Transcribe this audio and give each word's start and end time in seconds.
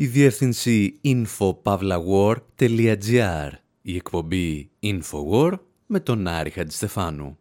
η 0.00 0.06
διεύθυνση 0.06 1.00
infopavlawar.gr, 1.04 3.50
η 3.82 3.96
εκπομπή 3.96 4.70
Infowar 4.82 5.52
με 5.86 6.00
τον 6.00 6.26
Άρη 6.26 6.50
Χατζηστεφάνου. 6.50 7.38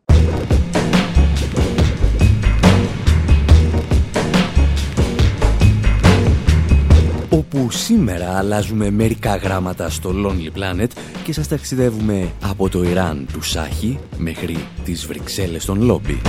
όπου 7.29 7.71
σήμερα 7.71 8.37
αλλάζουμε 8.37 8.89
μερικά 8.89 9.35
γράμματα 9.35 9.89
στο 9.89 10.11
Lonely 10.13 10.51
Planet 10.57 10.87
και 11.23 11.33
σας 11.33 11.47
ταξιδεύουμε 11.47 12.31
από 12.43 12.69
το 12.69 12.83
Ιράν 12.83 13.27
του 13.33 13.41
Σάχη 13.41 13.99
μέχρι 14.17 14.57
τις 14.83 15.05
Βρυξέλλες 15.05 15.65
των 15.65 15.81
Λόμπι. 15.81 16.21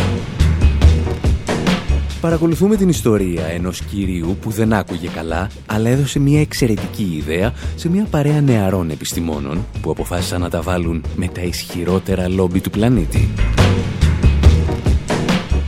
Παρακολουθούμε 2.20 2.76
την 2.76 2.88
ιστορία 2.88 3.46
ενός 3.46 3.80
κυρίου 3.80 4.36
που 4.40 4.50
δεν 4.50 4.72
άκουγε 4.72 5.08
καλά, 5.08 5.50
αλλά 5.66 5.88
έδωσε 5.88 6.18
μια 6.18 6.40
εξαιρετική 6.40 7.12
ιδέα 7.16 7.52
σε 7.74 7.88
μια 7.88 8.06
παρέα 8.10 8.40
νεαρών 8.40 8.90
επιστημόνων 8.90 9.66
που 9.80 9.90
αποφάσισαν 9.90 10.40
να 10.40 10.50
τα 10.50 10.62
βάλουν 10.62 11.04
με 11.16 11.28
τα 11.28 11.40
ισχυρότερα 11.40 12.28
λόμπι 12.28 12.60
του 12.60 12.70
πλανήτη. 12.70 13.28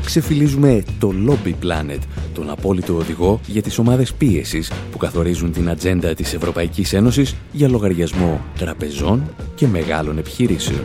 Ξεφυλίζουμε 0.05 0.83
το 0.99 1.13
Lobby 1.29 1.53
Planet, 1.65 1.99
τον 2.35 2.51
απόλυτο 2.51 2.95
οδηγό 2.95 3.41
για 3.47 3.63
τις 3.63 3.79
ομάδες 3.79 4.13
πίεσης 4.13 4.73
που 4.91 4.99
καθορίζουν 4.99 5.53
την 5.53 5.71
ατζέντα 5.71 6.15
της 6.15 6.35
Ευρωπαϊκής 6.35 6.93
Ένωσης 6.93 7.37
για 7.53 7.69
λογαριασμό 7.69 8.41
τραπεζών 8.59 9.35
και 9.55 9.67
μεγάλων 9.67 10.19
επιχειρήσεων. 10.19 10.81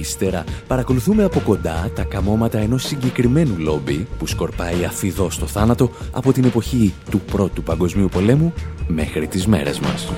Και 0.00 0.06
ύστερα 0.06 0.44
παρακολουθούμε 0.66 1.24
από 1.24 1.40
κοντά 1.40 1.90
τα 1.94 2.02
καμώματα 2.02 2.58
ενός 2.58 2.82
συγκεκριμένου 2.82 3.54
λόμπι 3.58 4.06
που 4.18 4.26
σκορπάει 4.26 4.84
αφιδό 4.84 5.30
στο 5.30 5.46
θάνατο 5.46 5.90
από 6.12 6.32
την 6.32 6.44
εποχή 6.44 6.94
του 7.10 7.20
Πρώτου 7.20 7.62
Παγκοσμίου 7.62 8.08
Πολέμου 8.08 8.52
μέχρι 8.86 9.26
τις 9.26 9.46
μέρες 9.46 9.80
μας. 9.80 10.12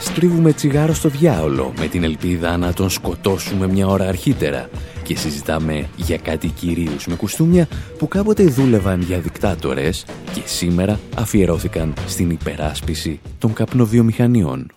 Στρίβουμε 0.00 0.52
τσιγάρο 0.52 0.92
στο 0.92 1.08
διάολο 1.08 1.72
με 1.78 1.86
την 1.86 2.04
ελπίδα 2.04 2.56
να 2.56 2.72
τον 2.72 2.90
σκοτώσουμε 2.90 3.66
μια 3.66 3.86
ώρα 3.86 4.08
αρχίτερα 4.08 4.68
και 5.02 5.16
συζητάμε 5.16 5.88
για 5.96 6.16
κάτι 6.16 6.48
κυρίους 6.48 7.06
με 7.06 7.14
κουστούμια 7.14 7.68
που 7.98 8.08
κάποτε 8.08 8.44
δούλευαν 8.44 9.00
για 9.00 9.18
δικτάτορες 9.18 10.04
και 10.34 10.42
σήμερα 10.44 11.00
αφιερώθηκαν 11.16 11.94
στην 12.06 12.30
υπεράσπιση 12.30 13.20
των 13.38 13.52
καπνοβιομηχανιών. 13.52 14.70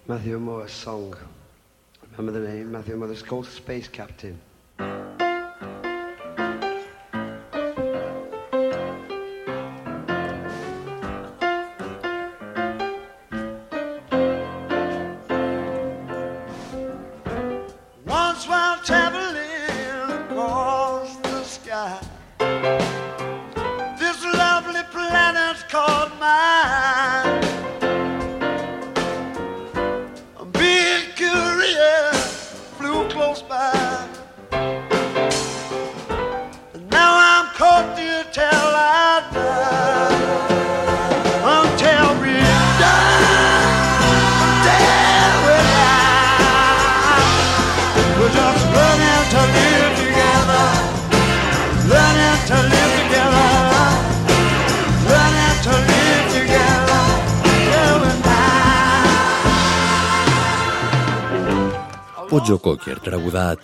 Remember 2.18 2.40
the 2.40 2.48
name? 2.48 2.72
Matthew 2.72 2.96
Mother's 2.96 3.22
called 3.22 3.46
Space 3.46 3.90
Captain. 3.90 4.40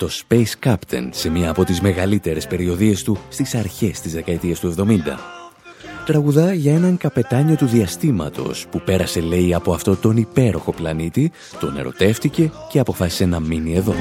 Το 0.02 0.10
Space 0.10 0.70
Captain 0.70 1.08
σε 1.10 1.30
μία 1.30 1.50
από 1.50 1.64
τις 1.64 1.82
μεγαλύτερες 1.82 2.48
περιοδίες 2.48 3.04
του 3.04 3.18
στις 3.30 3.56
αρχές 3.56 4.00
της 4.00 4.14
δεκαετίας 4.14 4.60
του 4.60 4.76
70. 4.78 4.84
Τραγουδά 6.06 6.54
για 6.54 6.74
έναν 6.74 6.98
καπετάνιο 6.98 7.56
του 7.56 7.66
διαστήματος 7.66 8.66
που 8.72 8.82
πέρασε 8.82 9.20
λέει 9.20 9.54
από 9.54 9.74
αυτό 9.74 9.96
τον 9.96 10.18
υπέροχο 10.18 10.72
πλανήτη, 10.72 11.32
τον 11.60 11.78
ερωτεύτηκε 11.78 12.52
και 12.70 12.80
αποφάσισε 12.80 13.26
να 13.26 13.40
μείνει 13.40 13.76
εδώ. 13.76 13.94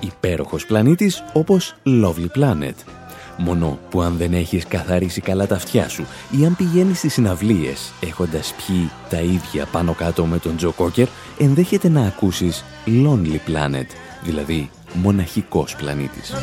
Υπέροχος 0.00 0.66
πλανήτης 0.66 1.24
όπως 1.32 1.74
Lovely 1.86 2.38
Planet 2.38 2.97
Μόνο 3.40 3.78
που 3.90 4.02
αν 4.02 4.16
δεν 4.16 4.32
έχεις 4.32 4.66
καθαρίσει 4.66 5.20
καλά 5.20 5.46
τα 5.46 5.54
αυτιά 5.54 5.88
σου 5.88 6.06
ή 6.40 6.44
αν 6.44 6.56
πηγαίνεις 6.56 6.98
στις 6.98 7.12
συναυλίες 7.12 7.92
έχοντας 8.00 8.54
πιει 8.66 8.90
τα 9.08 9.20
ίδια 9.20 9.66
πάνω 9.72 9.92
κάτω 9.92 10.24
με 10.24 10.38
τον 10.38 10.56
Τζο 10.56 10.72
Κόκερ, 10.72 11.06
ενδέχεται 11.38 11.88
να 11.88 12.06
ακούσεις 12.06 12.64
Lonely 12.86 13.50
Planet, 13.50 13.86
δηλαδή 14.24 14.70
μοναχικός 14.92 15.76
πλανήτης. 15.76 16.34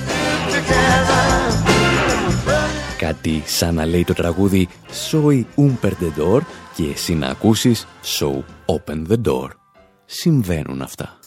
Κάτι 2.98 3.44
σαν 3.46 3.76
να 3.76 3.86
λέει 3.86 4.04
το 4.04 4.14
τραγούδι 4.14 4.68
«Soy 5.12 5.44
un 5.56 5.72
perdedor» 5.82 6.42
και 6.76 6.84
εσύ 6.94 7.14
να 7.14 7.28
ακούσεις 7.28 7.88
«So 8.20 8.30
open 8.66 9.12
the 9.12 9.22
door». 9.28 9.50
Συμβαίνουν 10.06 10.82
αυτά. 10.82 11.20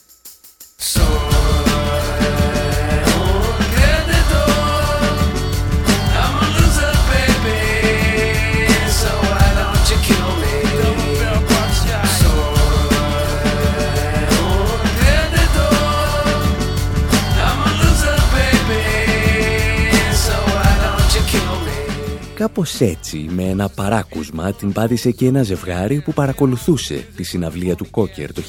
Κάπως 22.38 22.80
έτσι, 22.80 23.26
με 23.30 23.42
ένα 23.42 23.68
παράκουσμα, 23.68 24.52
την 24.52 24.72
πάτησε 24.72 25.10
και 25.10 25.26
ένα 25.26 25.42
ζευγάρι 25.42 26.00
που 26.00 26.12
παρακολουθούσε 26.12 27.06
τη 27.16 27.22
συναυλία 27.22 27.74
του 27.74 27.90
Κόκερ 27.90 28.32
το 28.32 28.42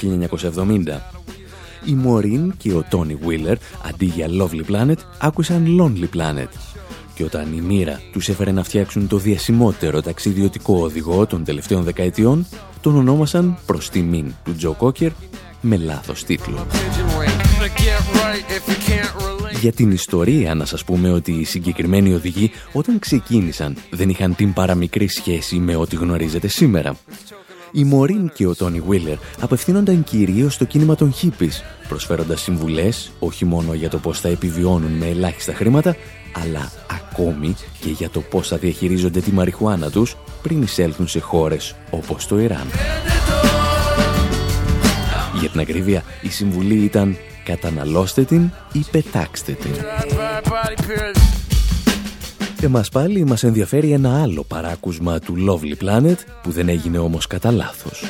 1970. 0.55 1.01
Η 1.85 1.91
Μωρίν 1.91 2.53
και 2.57 2.73
ο 2.73 2.85
Τόνι 2.89 3.15
Βίλερ, 3.15 3.57
αντί 3.87 4.05
για 4.05 4.27
Lovely 4.27 4.71
Planet, 4.71 4.95
άκουσαν 5.19 5.65
Lonely 5.79 6.17
Planet. 6.17 6.47
Και 7.13 7.23
όταν 7.23 7.53
η 7.53 7.61
μοίρα 7.61 8.01
τους 8.11 8.29
έφερε 8.29 8.51
να 8.51 8.63
φτιάξουν 8.63 9.07
το 9.07 9.17
διασημότερο 9.17 10.01
ταξιδιωτικό 10.01 10.79
οδηγό 10.79 11.25
των 11.25 11.43
τελευταίων 11.43 11.83
δεκαετιών, 11.83 12.45
τον 12.81 12.95
ονόμασαν 12.95 13.57
προς 13.65 13.89
τιμήν 13.89 14.33
του 14.43 14.55
Τζο 14.55 14.73
Κόκερ 14.73 15.11
με 15.61 15.77
λάθος 15.77 16.23
τίτλο. 16.23 16.67
Για 19.61 19.71
την 19.71 19.91
ιστορία 19.91 20.55
να 20.55 20.65
σας 20.65 20.83
πούμε 20.83 21.11
ότι 21.11 21.31
οι 21.31 21.43
συγκεκριμένοι 21.43 22.13
οδηγοί 22.13 22.51
όταν 22.73 22.99
ξεκίνησαν 22.99 23.75
δεν 23.89 24.09
είχαν 24.09 24.35
την 24.35 24.53
παραμικρή 24.53 25.07
σχέση 25.07 25.55
με 25.55 25.75
ό,τι 25.75 25.95
γνωρίζετε 25.95 26.47
σήμερα. 26.47 26.95
Η 27.71 27.83
Μωρίν 27.83 28.31
και 28.33 28.47
ο 28.47 28.55
Τόνι 28.55 28.79
Βίλερ 28.79 29.17
απευθύνονταν 29.39 30.03
κυρίως 30.03 30.53
στο 30.53 30.65
κίνημα 30.65 30.95
των 30.95 31.13
hippies, 31.21 31.61
προσφέροντας 31.87 32.41
συμβουλές 32.41 33.11
όχι 33.19 33.45
μόνο 33.45 33.73
για 33.73 33.89
το 33.89 33.97
πώς 33.97 34.19
θα 34.19 34.27
επιβιώνουν 34.27 34.91
με 34.91 35.05
ελάχιστα 35.05 35.53
χρήματα, 35.53 35.95
αλλά 36.43 36.71
ακόμη 36.91 37.55
και 37.79 37.89
για 37.89 38.09
το 38.09 38.19
πώς 38.19 38.47
θα 38.47 38.57
διαχειρίζονται 38.57 39.19
τη 39.19 39.31
μαριχουάνα 39.31 39.89
τους 39.89 40.15
πριν 40.41 40.61
εισέλθουν 40.61 41.07
σε 41.07 41.19
χώρες 41.19 41.75
όπως 41.89 42.27
το 42.27 42.39
Ιράν. 42.39 42.67
Για 45.39 45.49
την 45.49 45.59
ακρίβεια, 45.59 46.03
η 46.21 46.29
συμβουλή 46.29 46.75
ήταν 46.75 47.17
καταναλώστε 47.49 48.23
την 48.23 48.49
ή 48.71 48.85
πετάξτε 48.91 49.51
την. 49.51 49.71
Εμάς 52.61 52.89
πάλι 52.89 53.25
μας 53.25 53.43
ενδιαφέρει 53.43 53.91
ένα 53.91 54.21
άλλο 54.21 54.43
παράκουσμα 54.43 55.19
του 55.19 55.35
Lovely 55.47 55.83
Planet 55.83 56.15
που 56.43 56.51
δεν 56.51 56.69
έγινε 56.69 56.97
όμως 56.97 57.27
κατά 57.27 57.51
λάθος. 57.51 58.03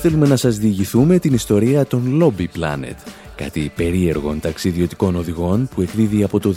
Θέλουμε 0.00 0.26
να 0.26 0.36
σας 0.36 0.56
διηγηθούμε 0.56 1.18
την 1.18 1.34
ιστορία 1.34 1.86
των 1.86 2.22
Lobby 2.22 2.46
Planet, 2.58 2.96
κάτι 3.36 3.72
περίεργων 3.76 4.40
ταξιδιωτικών 4.40 5.16
οδηγών 5.16 5.68
που 5.74 5.82
εκδίδει 5.82 6.22
από 6.22 6.40
το 6.40 6.54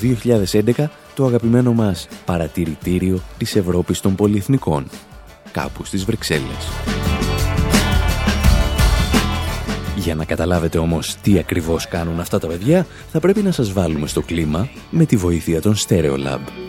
2011 0.76 0.90
το 1.16 1.26
αγαπημένο 1.26 1.74
μας 1.74 2.08
παρατηρητήριο 2.26 3.22
της 3.38 3.56
Ευρώπης 3.56 4.00
των 4.00 4.16
Πολυεθνικών, 4.16 4.88
κάπου 5.52 5.86
στις 5.86 6.06
Βρυξέλλες. 6.06 6.68
Για 10.08 10.16
να 10.16 10.26
καταλάβετε 10.26 10.78
όμως 10.78 11.16
τι 11.16 11.38
ακριβώς 11.38 11.88
κάνουν 11.88 12.20
αυτά 12.20 12.40
τα 12.40 12.48
παιδιά, 12.48 12.86
θα 13.12 13.20
πρέπει 13.20 13.42
να 13.42 13.52
σας 13.52 13.72
βάλουμε 13.72 14.08
στο 14.08 14.22
κλίμα 14.22 14.70
με 14.90 15.06
τη 15.06 15.16
βοήθεια 15.16 15.62
των 15.62 15.76
Stereolab. 15.76 16.67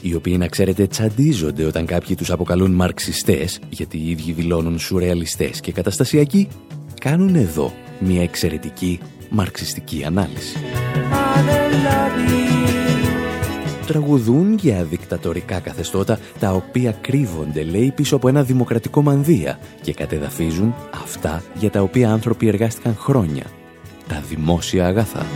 Οι 0.00 0.14
οποίοι 0.14 0.36
να 0.38 0.46
ξέρετε 0.46 0.86
τσαντίζονται 0.86 1.64
όταν 1.64 1.86
κάποιοι 1.86 2.14
τους 2.14 2.30
αποκαλούν 2.30 2.70
μαρξιστές, 2.70 3.60
γιατί 3.70 3.98
οι 3.98 4.10
ίδιοι 4.10 4.32
δηλώνουν 4.32 4.78
σουρεαλιστές 4.78 5.60
και 5.60 5.72
καταστασιακοί, 5.72 6.48
κάνουν 7.00 7.34
εδώ 7.34 7.72
μια 7.98 8.22
εξαιρετική 8.22 9.00
μαρξιστική 9.28 10.04
ανάλυση. 10.04 10.56
Τραγουδούν 13.86 14.54
για 14.54 14.84
δικτατορικά 14.84 15.60
καθεστώτα 15.60 16.18
τα 16.38 16.52
οποία 16.52 16.92
κρύβονται, 17.00 17.62
λέει, 17.62 17.92
πίσω 17.94 18.16
από 18.16 18.28
ένα 18.28 18.42
δημοκρατικό 18.42 19.02
μανδύα 19.02 19.58
και 19.82 19.94
κατεδαφίζουν 19.94 20.74
αυτά 21.02 21.42
για 21.54 21.70
τα 21.70 21.80
οποία 21.80 22.10
άνθρωποι 22.10 22.48
εργάστηκαν 22.48 22.96
χρόνια. 22.96 23.44
Τα 24.08 24.22
δημόσια 24.28 24.86
αγαθά. 24.86 25.26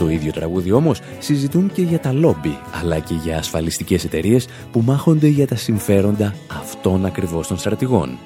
Στο 0.00 0.08
ίδιο 0.08 0.32
τραγούδι 0.32 0.72
όμως 0.72 1.00
συζητούν 1.18 1.72
και 1.72 1.82
για 1.82 2.00
τα 2.00 2.12
λόμπι, 2.12 2.58
αλλά 2.80 2.98
και 2.98 3.14
για 3.14 3.38
ασφαλιστικές 3.38 4.04
εταιρείες 4.04 4.46
που 4.72 4.80
μάχονται 4.80 5.26
για 5.26 5.46
τα 5.46 5.56
συμφέροντα 5.56 6.34
αυτών 6.60 7.06
ακριβώς 7.06 7.46
των 7.46 7.58
στρατηγών. 7.58 8.18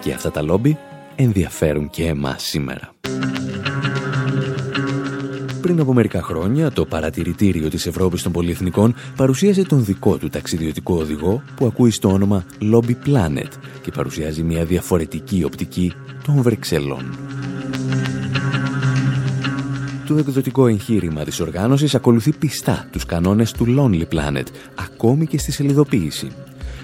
Και 0.00 0.12
αυτά 0.12 0.30
τα 0.30 0.42
λόμπι 0.42 0.78
ενδιαφέρουν 1.16 1.90
και 1.90 2.06
εμάς 2.06 2.42
σήμερα. 2.42 2.94
Πριν 5.60 5.80
από 5.80 5.92
μερικά 5.92 6.22
χρόνια, 6.22 6.70
το 6.70 6.84
παρατηρητήριο 6.84 7.68
της 7.68 7.86
Ευρώπης 7.86 8.22
των 8.22 8.32
Πολυεθνικών 8.32 8.94
παρουσίασε 9.16 9.62
τον 9.62 9.84
δικό 9.84 10.16
του 10.16 10.28
ταξιδιωτικό 10.28 10.94
οδηγό 10.94 11.42
που 11.56 11.66
ακούει 11.66 11.90
στο 11.90 12.08
όνομα 12.08 12.44
Lobby 12.60 12.94
Planet 13.06 13.50
και 13.82 13.90
παρουσιάζει 13.90 14.42
μια 14.42 14.64
διαφορετική 14.64 15.44
οπτική 15.44 15.92
των 16.24 16.42
Βρυξελών. 16.42 17.16
Το 20.06 20.16
εκδοτικό 20.16 20.66
εγχείρημα 20.66 21.24
της 21.24 21.40
οργάνωσης 21.40 21.94
ακολουθεί 21.94 22.32
πιστά 22.32 22.88
τους 22.90 23.06
κανόνες 23.06 23.52
του 23.52 23.66
Lonely 23.68 24.14
Planet, 24.14 24.46
ακόμη 24.74 25.26
και 25.26 25.38
στη 25.38 25.52
σελιδοποίηση. 25.52 26.30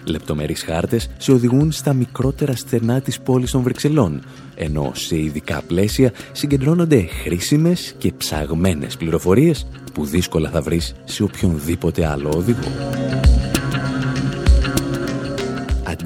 Λεπτομερείς 0.04 0.62
χάρτες 0.62 1.10
σε 1.18 1.32
οδηγούν 1.32 1.72
στα 1.72 1.92
μικρότερα 1.92 2.56
στενά 2.56 3.00
της 3.00 3.20
πόλης 3.20 3.50
των 3.50 3.62
Βρυξελών, 3.62 4.22
ενώ 4.54 4.90
σε 4.94 5.18
ειδικά 5.18 5.62
πλαίσια 5.66 6.12
συγκεντρώνονται 6.32 7.08
χρήσιμες 7.22 7.94
και 7.98 8.12
ψαγμένες 8.12 8.96
πληροφορίες 8.96 9.66
που 9.94 10.04
δύσκολα 10.04 10.50
θα 10.50 10.62
βρεις 10.62 10.94
σε 11.04 11.22
οποιονδήποτε 11.22 12.06
άλλο 12.06 12.32
οδηγό. 12.36 13.07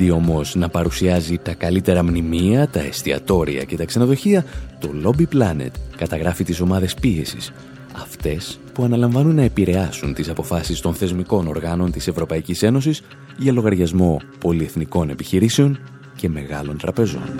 Αντί 0.02 0.10
όμως 0.10 0.54
να 0.54 0.68
παρουσιάζει 0.68 1.38
τα 1.38 1.54
καλύτερα 1.54 2.02
μνημεία, 2.02 2.68
τα 2.68 2.80
εστιατόρια 2.80 3.64
και 3.64 3.76
τα 3.76 3.84
ξενοδοχεία, 3.84 4.44
το 4.80 4.90
Lobby 5.04 5.36
Planet 5.36 5.70
καταγράφει 5.96 6.44
τις 6.44 6.60
ομάδες 6.60 6.94
πίεσης, 6.94 7.52
αυτές 7.92 8.58
που 8.72 8.84
αναλαμβάνουν 8.84 9.34
να 9.34 9.42
επηρεάσουν 9.42 10.14
τις 10.14 10.28
αποφάσεις 10.28 10.80
των 10.80 10.94
θεσμικών 10.94 11.46
οργάνων 11.46 11.90
της 11.90 12.08
Ευρωπαϊκής 12.08 12.62
Ένωσης 12.62 13.02
για 13.36 13.52
λογαριασμό 13.52 14.20
πολυεθνικών 14.38 15.10
επιχειρήσεων 15.10 15.78
και 16.16 16.28
μεγάλων 16.28 16.78
τραπεζών. 16.78 17.34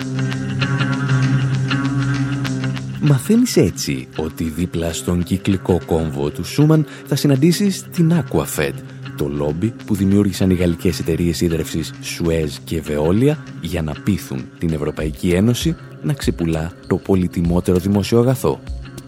Μαθαίνεις 3.01 3.57
έτσι 3.57 4.07
ότι 4.17 4.43
δίπλα 4.43 4.93
στον 4.93 5.23
κυκλικό 5.23 5.79
κόμβο 5.85 6.29
του 6.29 6.43
Σούμαν 6.43 6.85
θα 7.05 7.15
συναντήσεις 7.15 7.83
την 7.83 8.13
Aquafed, 8.13 8.73
το 9.17 9.27
λόμπι 9.27 9.73
που 9.85 9.95
δημιούργησαν 9.95 10.49
οι 10.49 10.53
γαλλικές 10.53 10.99
εταιρείες 10.99 11.41
ίδρευσης 11.41 11.93
Σουέζ 12.01 12.55
και 12.63 12.81
Βεόλια 12.81 13.43
για 13.61 13.81
να 13.81 13.93
πείθουν 14.03 14.45
την 14.59 14.73
Ευρωπαϊκή 14.73 15.29
Ένωση 15.29 15.75
να 16.01 16.13
ξεπουλά 16.13 16.73
το 16.87 16.95
πολυτιμότερο 16.95 17.77
δημόσιο 17.77 18.19
αγαθό, 18.19 18.59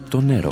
το 0.10 0.22
νερό. 0.22 0.52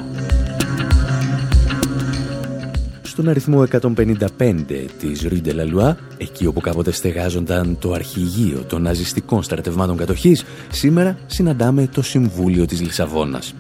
Στον 3.02 3.30
αριθμό 3.30 3.64
155 3.72 4.88
της 5.00 5.28
Rue 5.30 5.48
de 5.48 5.54
la 5.56 5.76
Loi, 5.76 5.96
εκεί 6.18 6.46
όπου 6.46 6.60
κάποτε 6.60 6.92
στεγάζονταν 6.92 7.78
το 7.80 7.92
αρχηγείο 7.92 8.64
των 8.68 8.82
ναζιστικών 8.82 9.44
στρατευμάτων 9.44 9.98
κατοχής, 9.98 10.44
σήμερα 10.72 11.18
συναντάμε 11.26 11.88
το 11.88 12.02
Συμβούλιο 12.02 12.66
της 12.66 12.82
Λισαβόνας. 12.82 13.54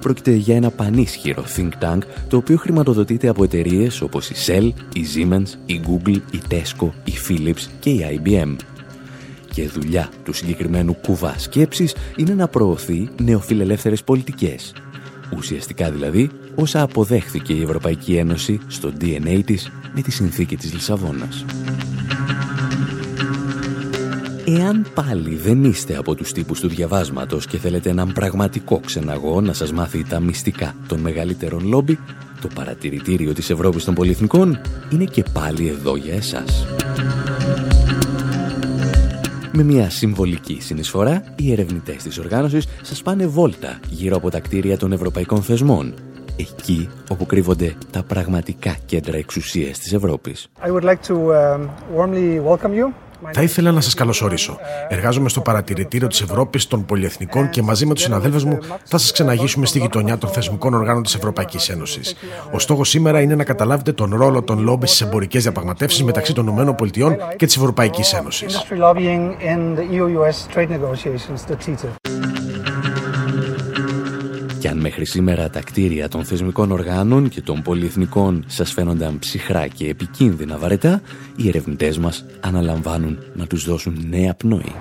Πρόκειται 0.00 0.32
για 0.32 0.56
ένα 0.56 0.70
πανίσχυρο 0.70 1.44
think 1.56 1.68
tank 1.80 1.98
το 2.28 2.36
οποίο 2.36 2.56
χρηματοδοτείται 2.56 3.28
από 3.28 3.44
εταιρείες 3.44 4.00
όπως 4.00 4.30
η 4.30 4.34
Shell, 4.46 4.70
η 4.94 5.04
Siemens, 5.14 5.56
η 5.66 5.80
Google, 5.86 6.20
η 6.30 6.40
Tesco, 6.50 6.88
η 7.04 7.12
Philips 7.28 7.66
και 7.80 7.90
η 7.90 8.20
IBM. 8.24 8.56
Και 9.52 9.68
δουλειά 9.68 10.08
του 10.24 10.32
συγκεκριμένου 10.32 10.94
κουβά 10.94 11.38
σκέψης 11.38 11.94
είναι 12.16 12.34
να 12.34 12.48
προωθεί 12.48 13.08
νεοφιλελεύθερες 13.22 14.02
πολιτικές. 14.04 14.72
Ουσιαστικά 15.36 15.90
δηλαδή 15.90 16.30
όσα 16.54 16.82
αποδέχθηκε 16.82 17.52
η 17.52 17.62
Ευρωπαϊκή 17.62 18.16
Ένωση 18.16 18.60
στο 18.66 18.92
DNA 19.00 19.40
της 19.44 19.70
με 19.94 20.02
τη 20.02 20.10
συνθήκη 20.10 20.56
της 20.56 20.72
Λισαβόνας. 20.72 21.44
Εάν 24.56 24.86
πάλι 24.94 25.36
δεν 25.36 25.64
είστε 25.64 25.96
από 25.96 26.14
τους 26.14 26.32
τύπους 26.32 26.60
του 26.60 26.68
διαβάσματος 26.68 27.46
και 27.46 27.58
θέλετε 27.58 27.90
έναν 27.90 28.12
πραγματικό 28.12 28.80
ξεναγό 28.86 29.40
να 29.40 29.52
σας 29.52 29.72
μάθει 29.72 30.04
τα 30.04 30.20
μυστικά 30.20 30.74
των 30.88 31.00
μεγαλύτερων 31.00 31.66
λόμπι, 31.66 31.98
το 32.40 32.48
παρατηρητήριο 32.54 33.32
της 33.32 33.50
Ευρώπης 33.50 33.84
των 33.84 33.94
Πολυεθνικών 33.94 34.60
είναι 34.92 35.04
και 35.04 35.24
πάλι 35.32 35.68
εδώ 35.68 35.96
για 35.96 36.14
εσάς. 36.14 36.66
Με 39.52 39.62
μια 39.62 39.90
συμβολική 39.90 40.58
συνεισφορά, 40.60 41.24
οι 41.36 41.52
ερευνητές 41.52 42.02
της 42.02 42.18
οργάνωσης 42.18 42.66
σας 42.82 43.02
πάνε 43.02 43.26
βόλτα 43.26 43.80
γύρω 43.88 44.16
από 44.16 44.30
τα 44.30 44.40
κτίρια 44.40 44.78
των 44.78 44.92
ευρωπαϊκών 44.92 45.42
θεσμών, 45.42 45.94
εκεί 46.36 46.88
όπου 47.10 47.26
κρύβονται 47.26 47.74
τα 47.90 48.02
πραγματικά 48.02 48.76
κέντρα 48.86 49.16
εξουσίας 49.16 49.78
της 49.78 49.92
Ευρώπης. 49.92 50.48
I 50.66 50.70
would 50.70 50.84
like 50.84 51.02
to 51.08 51.14
um, 51.14 51.68
warmly 51.96 52.40
welcome 52.48 52.74
you 52.74 53.07
Θα 53.32 53.42
ήθελα 53.42 53.72
να 53.72 53.80
σας 53.80 53.94
καλωσορίσω. 53.94 54.58
Εργάζομαι 54.88 55.28
στο 55.28 55.40
παρατηρητήριο 55.40 56.08
της 56.08 56.20
Ευρώπης 56.20 56.66
των 56.66 56.84
Πολυεθνικών 56.84 57.50
και 57.50 57.62
μαζί 57.62 57.86
με 57.86 57.94
τους 57.94 58.02
συναδέλφους 58.02 58.44
μου 58.44 58.58
θα 58.84 58.98
σας 58.98 59.12
ξεναγήσουμε 59.12 59.66
στη 59.66 59.78
γειτονιά 59.78 60.18
των 60.18 60.30
θεσμικών 60.30 60.74
οργάνων 60.74 61.02
της 61.02 61.14
Ευρωπαϊκής 61.14 61.68
Ένωσης. 61.68 62.14
Ο 62.52 62.58
στόχος 62.58 62.88
σήμερα 62.88 63.20
είναι 63.20 63.34
να 63.34 63.44
καταλάβετε 63.44 63.92
τον 63.92 64.14
ρόλο 64.14 64.42
των 64.42 64.58
λόμπι 64.58 64.86
στις 64.86 65.00
εμπορικές 65.00 65.42
διαπραγματεύσεις 65.42 66.02
μεταξύ 66.02 66.32
των 66.32 66.46
ΗΠΑ 66.46 67.34
και 67.36 67.46
της 67.46 67.56
Ευρωπαϊκής 67.56 68.12
Ένωσης. 68.12 68.66
Και 74.78 74.84
αν 74.84 74.90
μέχρι 74.90 75.04
σήμερα 75.04 75.50
τα 75.50 75.60
κτίρια 75.60 76.08
των 76.08 76.24
θεσμικών 76.24 76.72
οργάνων 76.72 77.28
και 77.28 77.40
των 77.40 77.62
πολυεθνικών 77.62 78.44
σας 78.46 78.72
φαίνονταν 78.72 79.18
ψυχρά 79.18 79.66
και 79.66 79.88
επικίνδυνα 79.88 80.58
βαρετά, 80.58 81.00
οι 81.36 81.48
ερευνητές 81.48 81.98
μας 81.98 82.24
αναλαμβάνουν 82.40 83.18
να 83.34 83.46
τους 83.46 83.64
δώσουν 83.64 84.06
νέα 84.08 84.34
πνοή. 84.34 84.72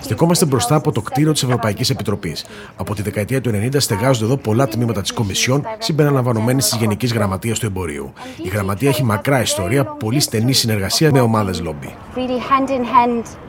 Στεκόμαστε 0.00 0.44
μπροστά 0.44 0.74
από 0.74 0.92
το 0.92 1.00
κτίριο 1.00 1.32
της 1.32 1.42
Ευρωπαϊκής 1.42 1.90
Επιτροπής. 1.90 2.44
Από 2.76 2.94
τη 2.94 3.02
δεκαετία 3.02 3.40
του 3.40 3.50
90 3.50 3.80
στεγάζονται 3.80 4.24
εδώ 4.24 4.36
πολλά 4.36 4.68
τμήματα 4.68 5.00
της 5.00 5.12
Κομισιόν 5.12 5.62
συμπεριλαμβανομένης 5.78 6.68
της 6.68 6.78
Γενικής 6.78 7.12
Γραμματείας 7.12 7.58
του 7.58 7.66
Εμπορίου. 7.66 8.12
Η 8.42 8.48
Γραμματεία 8.48 8.88
έχει 8.88 9.04
μακρά 9.04 9.40
ιστορία, 9.40 9.84
πολύ 9.84 10.20
στενή 10.20 10.52
συνεργασία 10.52 11.10
με 11.12 11.20
ομάδες 11.20 11.60
λόμπι 11.60 11.94
uh, 12.16 13.45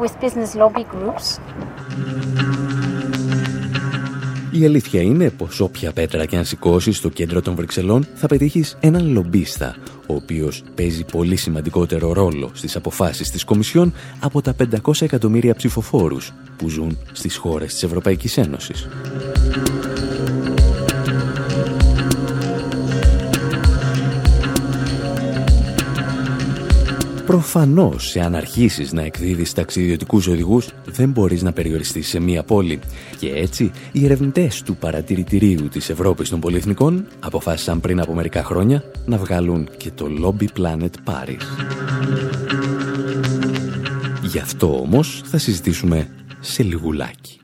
with 0.00 0.14
business 0.20 0.54
lobby 0.54 0.84
groups. 0.94 1.38
Η 4.50 4.64
αλήθεια 4.64 5.02
είναι 5.02 5.30
πως 5.30 5.60
όποια 5.60 5.92
πέτρα 5.92 6.24
και 6.24 6.36
αν 6.36 6.44
σηκώσεις 6.44 6.96
στο 6.96 7.08
κέντρο 7.08 7.42
των 7.42 7.54
Βρυξελών 7.54 8.06
θα 8.14 8.26
πετύχεις 8.26 8.76
έναν 8.80 9.12
λομπίστα, 9.12 9.76
ο 10.06 10.14
οποίος 10.14 10.62
παίζει 10.74 11.04
πολύ 11.04 11.36
σημαντικότερο 11.36 12.12
ρόλο 12.12 12.50
στις 12.54 12.76
αποφάσεις 12.76 13.30
της 13.30 13.44
Κομισιόν 13.44 13.92
από 14.20 14.42
τα 14.42 14.54
500 14.84 15.02
εκατομμύρια 15.02 15.54
ψηφοφόρους 15.54 16.32
που 16.56 16.68
ζουν 16.68 16.98
στις 17.12 17.36
χώρες 17.36 17.72
της 17.72 17.82
Ευρωπαϊκής 17.82 18.36
Ένωσης. 18.36 18.88
Προφανώς, 27.26 28.16
εάν 28.16 28.34
αρχίσεις 28.34 28.92
να 28.92 29.02
εκδίδεις 29.02 29.52
ταξιδιωτικούς 29.52 30.26
οδηγούς, 30.26 30.68
δεν 30.84 31.10
μπορείς 31.10 31.42
να 31.42 31.52
περιοριστείς 31.52 32.08
σε 32.08 32.20
μία 32.20 32.42
πόλη. 32.42 32.78
Και 33.18 33.28
έτσι, 33.28 33.70
οι 33.92 34.04
ερευνητές 34.04 34.62
του 34.62 34.76
παρατηρητηρίου 34.76 35.68
της 35.68 35.90
Ευρώπης 35.90 36.28
των 36.28 36.40
Πολυεθνικών 36.40 37.06
αποφάσισαν 37.20 37.80
πριν 37.80 38.00
από 38.00 38.14
μερικά 38.14 38.44
χρόνια 38.44 38.82
να 39.06 39.16
βγάλουν 39.16 39.68
και 39.76 39.90
το 39.90 40.06
Lobby 40.22 40.46
Planet 40.60 40.90
Paris. 41.04 41.42
Γι' 44.22 44.38
αυτό 44.38 44.80
όμως 44.80 45.22
θα 45.24 45.38
συζητήσουμε 45.38 46.08
σε 46.40 46.62
λιγουλάκι. 46.62 47.40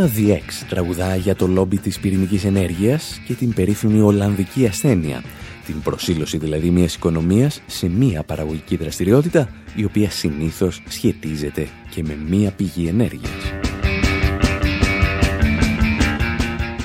Συγκρότημα 0.00 0.40
The 0.40 0.64
τραγουδά 0.68 1.16
για 1.16 1.36
το 1.36 1.46
λόμπι 1.46 1.78
της 1.78 1.98
πυρηνικής 1.98 2.44
ενέργειας 2.44 3.20
και 3.26 3.34
την 3.34 3.54
περίφημη 3.54 4.00
Ολλανδική 4.00 4.66
ασθένεια, 4.66 5.22
την 5.66 5.82
προσήλωση 5.82 6.38
δηλαδή 6.38 6.70
μιας 6.70 6.94
οικονομίας 6.94 7.62
σε 7.66 7.88
μία 7.88 8.22
παραγωγική 8.22 8.76
δραστηριότητα, 8.76 9.48
η 9.74 9.84
οποία 9.84 10.10
συνήθως 10.10 10.82
σχετίζεται 10.88 11.68
και 11.90 12.02
με 12.02 12.16
μία 12.28 12.50
πηγή 12.50 12.86
ενέργειας. 12.86 13.52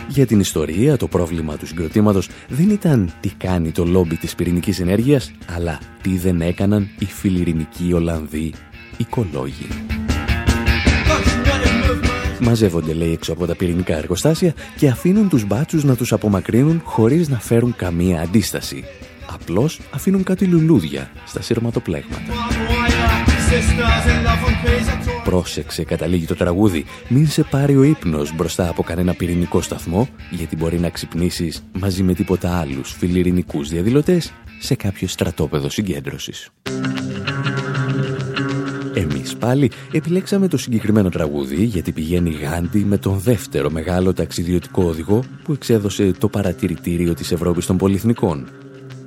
Για 0.07 0.25
την 0.25 0.39
ιστορία, 0.39 0.97
το 0.97 1.07
πρόβλημα 1.07 1.57
του 1.57 1.67
συγκροτήματος 1.67 2.29
δεν 2.47 2.69
ήταν 2.69 3.13
τι 3.19 3.29
κάνει 3.29 3.71
το 3.71 3.85
λόμπι 3.85 4.15
της 4.15 4.35
πυρηνικής 4.35 4.79
ενέργειας, 4.79 5.31
αλλά 5.55 5.79
τι 6.01 6.17
δεν 6.17 6.41
έκαναν 6.41 6.89
οι 6.99 7.05
φιλιρινικοί 7.05 7.93
Ολλανδοί 7.93 8.53
οικολόγοι. 8.97 9.67
Μαζεύονται, 12.43 12.93
λέει, 12.93 13.11
έξω 13.11 13.31
από 13.33 13.45
τα 13.45 13.55
πυρηνικά 13.55 13.97
εργοστάσια 13.97 14.53
και 14.77 14.87
αφήνουν 14.87 15.29
τους 15.29 15.45
μπάτσους 15.45 15.83
να 15.83 15.95
τους 15.95 16.13
απομακρύνουν 16.13 16.81
χωρίς 16.83 17.29
να 17.29 17.39
φέρουν 17.39 17.75
καμία 17.75 18.21
αντίσταση. 18.21 18.83
Απλώς 19.33 19.79
αφήνουν 19.91 20.23
κάτι 20.23 20.45
λουλούδια 20.45 21.11
στα 21.25 21.41
σειρματοπλέγματα. 21.41 22.21
Πρόσεξε, 25.23 25.83
καταλήγει 25.83 26.25
το 26.25 26.35
τραγούδι, 26.35 26.85
μην 27.07 27.27
σε 27.27 27.43
πάρει 27.43 27.77
ο 27.77 27.83
ύπνος 27.83 28.35
μπροστά 28.35 28.69
από 28.69 28.83
κανένα 28.83 29.13
πυρηνικό 29.13 29.61
σταθμό, 29.61 30.07
γιατί 30.31 30.55
μπορεί 30.55 30.79
να 30.79 30.89
ξυπνήσεις 30.89 31.63
μαζί 31.79 32.03
με 32.03 32.13
τίποτα 32.13 32.59
άλλους 32.59 32.95
φιλιρινικούς 32.97 33.69
διαδηλωτές 33.69 34.33
σε 34.59 34.75
κάποιο 34.75 35.07
στρατόπεδο 35.07 35.69
συγκέντρωσης. 35.69 36.49
Εμείς 39.43 39.53
πάλι 39.53 39.71
επιλέξαμε 39.91 40.47
το 40.47 40.57
συγκεκριμένο 40.57 41.09
τραγούδι 41.09 41.63
γιατί 41.63 41.91
πηγαίνει 41.91 42.29
γάντι 42.29 42.79
με 42.79 42.97
τον 42.97 43.19
δεύτερο 43.19 43.69
μεγάλο 43.69 44.13
ταξιδιωτικό 44.13 44.83
οδηγό 44.83 45.23
που 45.43 45.53
εξέδωσε 45.53 46.11
το 46.17 46.27
παρατηρητήριο 46.27 47.13
της 47.13 47.31
Ευρώπης 47.31 47.65
των 47.65 47.77
Πολυεθνικών, 47.77 48.47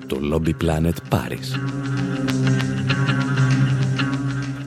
το 0.07 0.19
Lobby 0.33 0.65
Planet 0.65 1.17
Paris. 1.17 1.59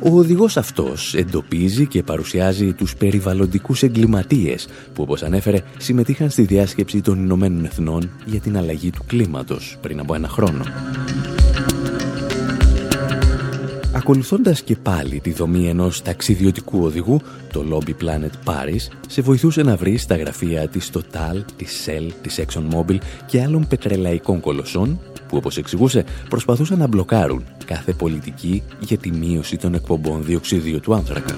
Ο 0.01 0.17
οδηγός 0.17 0.57
αυτός 0.57 1.13
εντοπίζει 1.13 1.88
και 1.88 2.03
παρουσιάζει 2.03 2.74
τους 2.74 2.95
περιβαλλοντικούς 2.95 3.83
εγκληματίες 3.83 4.67
που 4.93 5.03
όπως 5.03 5.24
ανέφερε 5.24 5.62
συμμετείχαν 5.77 6.29
στη 6.29 6.41
διάσκεψη 6.41 7.01
των 7.01 7.24
Ηνωμένων 7.24 7.65
Εθνών 7.65 8.09
για 8.25 8.39
την 8.39 8.57
αλλαγή 8.57 8.89
του 8.89 9.03
κλίματος 9.07 9.77
πριν 9.81 10.00
από 10.00 10.15
ένα 10.15 10.27
χρόνο. 10.27 10.63
Ακολουθώντας 13.97 14.61
και 14.61 14.75
πάλι 14.75 15.19
τη 15.19 15.31
δομή 15.31 15.69
ενός 15.69 16.01
ταξιδιωτικού 16.01 16.83
οδηγού, 16.83 17.21
το 17.51 17.63
Lobby 17.71 18.03
Planet 18.03 18.51
Paris 18.51 18.93
σε 19.07 19.21
βοηθούσε 19.21 19.63
να 19.63 19.75
βρει 19.75 19.97
στα 19.97 20.15
γραφεία 20.15 20.67
της 20.67 20.91
Total, 20.93 21.43
της 21.55 21.85
Shell, 21.85 22.11
της 22.21 22.39
ExxonMobil 22.39 22.97
και 23.25 23.41
άλλων 23.41 23.67
πετρελαϊκών 23.67 24.39
κολοσσών 24.39 24.99
που 25.27 25.37
όπως 25.37 25.57
εξηγούσε 25.57 26.05
προσπαθούσαν 26.29 26.77
να 26.77 26.87
μπλοκάρουν 26.87 27.43
κάθε 27.65 27.93
πολιτική 27.93 28.63
για 28.79 28.97
τη 28.97 29.11
μείωση 29.11 29.57
των 29.57 29.73
εκπομπών 29.73 30.23
διοξιδίου 30.23 30.79
του 30.79 30.93
άνθρακα. 30.93 31.35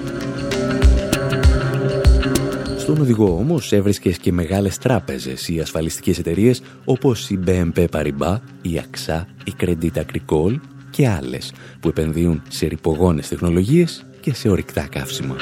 Στον 2.77 3.01
οδηγό 3.01 3.37
όμως 3.37 3.71
έβρισκες 3.71 4.17
και 4.17 4.31
μεγάλες 4.31 4.77
τράπεζες 4.77 5.47
ή 5.47 5.59
ασφαλιστικές 5.59 6.19
εταιρείες 6.19 6.61
όπως 6.85 7.29
η 7.29 7.39
BNP 7.47 7.85
Paribas, 7.91 8.37
η 8.61 8.81
AXA, 8.81 9.25
η 9.43 9.53
Credit 9.59 10.03
Agricole 10.03 10.55
και 10.99 11.07
άλλες 11.07 11.51
που 11.79 11.87
επενδύουν 11.87 12.41
σε 12.49 12.67
ρηπογόνες 12.67 13.27
τεχνολογίες 13.27 14.05
και 14.19 14.33
σε 14.33 14.49
ορυκτά 14.49 14.87
καύσιμα. 14.91 15.35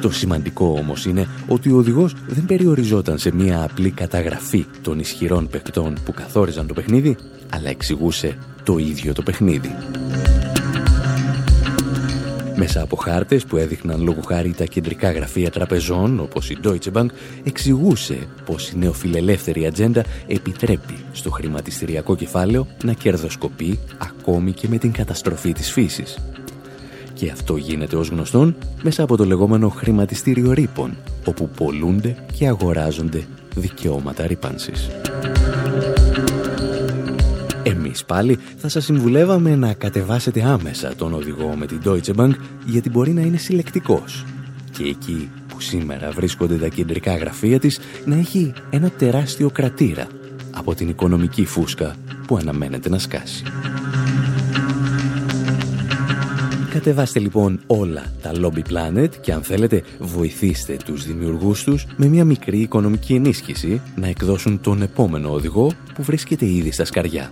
Το 0.00 0.10
σημαντικό 0.10 0.76
όμως 0.78 1.06
είναι 1.06 1.28
ότι 1.48 1.70
ο 1.70 1.76
οδηγός 1.76 2.14
δεν 2.26 2.44
περιοριζόταν 2.44 3.18
σε 3.18 3.34
μία 3.34 3.62
απλή 3.62 3.90
καταγραφή 3.90 4.66
των 4.82 4.98
ισχυρών 4.98 5.48
παικτών 5.48 5.96
που 6.04 6.12
καθόριζαν 6.12 6.66
το 6.66 6.74
παιχνίδι, 6.74 7.16
αλλά 7.50 7.68
εξηγούσε 7.68 8.38
το 8.62 8.78
ίδιο 8.78 9.12
το 9.12 9.22
παιχνίδι. 9.22 9.70
Μέσα 12.58 12.82
από 12.82 12.96
χάρτες 12.96 13.44
που 13.44 13.56
έδειχναν 13.56 14.02
λόγω 14.02 14.20
χάρη 14.20 14.52
τα 14.52 14.64
κεντρικά 14.64 15.12
γραφεία 15.12 15.50
τραπεζών, 15.50 16.20
όπως 16.20 16.50
η 16.50 16.58
Deutsche 16.64 16.92
Bank, 16.92 17.06
εξηγούσε 17.44 18.18
πως 18.44 18.68
η 18.70 18.78
νεοφιλελεύθερη 18.78 19.66
ατζέντα 19.66 20.04
επιτρέπει 20.26 20.94
στο 21.12 21.30
χρηματιστηριακό 21.30 22.16
κεφάλαιο 22.16 22.66
να 22.84 22.92
κερδοσκοπεί 22.92 23.78
ακόμη 23.98 24.52
και 24.52 24.68
με 24.68 24.78
την 24.78 24.92
καταστροφή 24.92 25.52
της 25.52 25.72
φύσης. 25.72 26.18
Και 27.12 27.30
αυτό 27.30 27.56
γίνεται 27.56 27.96
ως 27.96 28.08
γνωστόν 28.08 28.56
μέσα 28.82 29.02
από 29.02 29.16
το 29.16 29.24
λεγόμενο 29.24 29.68
χρηματιστήριο 29.68 30.52
ρήπων, 30.52 30.96
όπου 31.24 31.48
πολλούνται 31.48 32.16
και 32.32 32.46
αγοράζονται 32.46 33.24
δικαιώματα 33.54 34.26
ρήπανσης. 34.26 34.90
Εμείς 37.68 38.04
πάλι 38.04 38.38
θα 38.56 38.68
σας 38.68 38.84
συμβουλεύαμε 38.84 39.56
να 39.56 39.72
κατεβάσετε 39.72 40.42
άμεσα 40.42 40.94
τον 40.94 41.14
οδηγό 41.14 41.54
με 41.56 41.66
την 41.66 41.80
Deutsche 41.84 42.14
Bank 42.16 42.32
γιατί 42.66 42.90
μπορεί 42.90 43.10
να 43.10 43.20
είναι 43.20 43.36
συλλεκτικός. 43.36 44.24
Και 44.70 44.84
εκεί 44.84 45.30
που 45.48 45.60
σήμερα 45.60 46.10
βρίσκονται 46.10 46.56
τα 46.56 46.68
κεντρικά 46.68 47.16
γραφεία 47.16 47.58
της 47.58 47.78
να 48.04 48.16
έχει 48.16 48.52
ένα 48.70 48.90
τεράστιο 48.90 49.50
κρατήρα 49.50 50.06
από 50.50 50.74
την 50.74 50.88
οικονομική 50.88 51.44
φούσκα 51.44 51.94
που 52.26 52.36
αναμένεται 52.36 52.88
να 52.88 52.98
σκάσει. 52.98 53.42
Κατεβάστε 56.70 57.18
λοιπόν 57.18 57.60
όλα 57.66 58.02
τα 58.22 58.32
Lobby 58.34 58.62
Planet 58.72 59.08
και 59.20 59.32
αν 59.32 59.42
θέλετε 59.42 59.82
βοηθήστε 59.98 60.76
τους 60.84 61.06
δημιουργούς 61.06 61.64
τους 61.64 61.86
με 61.96 62.06
μια 62.06 62.24
μικρή 62.24 62.58
οικονομική 62.58 63.14
ενίσχυση 63.14 63.80
να 63.96 64.08
εκδώσουν 64.08 64.60
τον 64.60 64.82
επόμενο 64.82 65.32
οδηγό 65.32 65.72
που 65.94 66.02
βρίσκεται 66.02 66.46
ήδη 66.46 66.70
στα 66.70 66.84
σκαριά. 66.84 67.30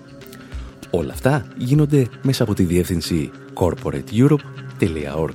Όλα 0.96 1.12
αυτά 1.12 1.46
γίνονται 1.56 2.06
μέσα 2.22 2.42
από 2.42 2.54
τη 2.54 2.62
διεύθυνση 2.62 3.30
corporateeurope.org. 3.54 5.28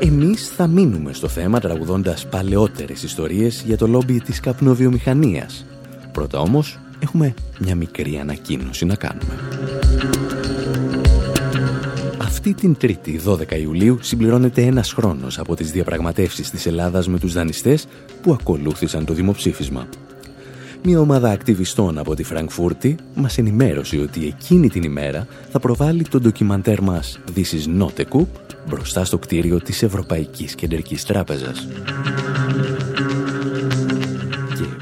Εμείς 0.00 0.48
θα 0.48 0.66
μείνουμε 0.66 1.12
στο 1.12 1.28
θέμα 1.28 1.60
τραγουδώντας 1.60 2.26
παλαιότερες 2.26 3.02
ιστορίες 3.02 3.62
για 3.66 3.76
το 3.76 3.86
λόμπι 3.86 4.20
της 4.20 4.40
καπνοβιομηχανίας. 4.40 5.64
Πρώτα 6.12 6.38
όμως 6.38 6.78
έχουμε 6.98 7.34
μια 7.58 7.74
μικρή 7.74 8.18
ανακοίνωση 8.18 8.84
να 8.84 8.94
κάνουμε. 8.94 9.34
Αυτή 12.44 12.54
την 12.54 12.76
3η 12.80 13.20
12 13.26 13.60
Ιουλίου 13.60 13.98
συμπληρώνεται 14.00 14.62
ένας 14.62 14.92
χρόνος 14.92 15.38
από 15.38 15.56
τις 15.56 15.70
διαπραγματεύσεις 15.70 16.50
της 16.50 16.66
Ελλάδας 16.66 17.08
με 17.08 17.18
τους 17.18 17.32
δανειστές 17.32 17.86
που 18.22 18.32
ακολούθησαν 18.32 19.04
το 19.04 19.12
δημοψήφισμα. 19.12 19.88
Μια 20.82 21.00
ομάδα 21.00 21.30
ακτιβιστών 21.30 21.98
από 21.98 22.14
τη 22.14 22.22
Φραγκφούρτη 22.22 22.96
μας 23.14 23.38
ενημέρωσε 23.38 23.98
ότι 23.98 24.26
εκείνη 24.26 24.68
την 24.68 24.82
ημέρα 24.82 25.26
θα 25.50 25.58
προβάλλει 25.58 26.02
το 26.02 26.20
ντοκιμαντέρ 26.20 26.82
μας 26.82 27.20
This 27.34 27.40
is 27.40 27.80
not 27.80 28.00
a 28.00 28.04
coup 28.16 28.26
μπροστά 28.68 29.04
στο 29.04 29.18
κτίριο 29.18 29.60
της 29.60 29.82
Ευρωπαϊκής 29.82 30.54
Κεντρικής 30.54 31.04
Τράπεζας. 31.04 31.66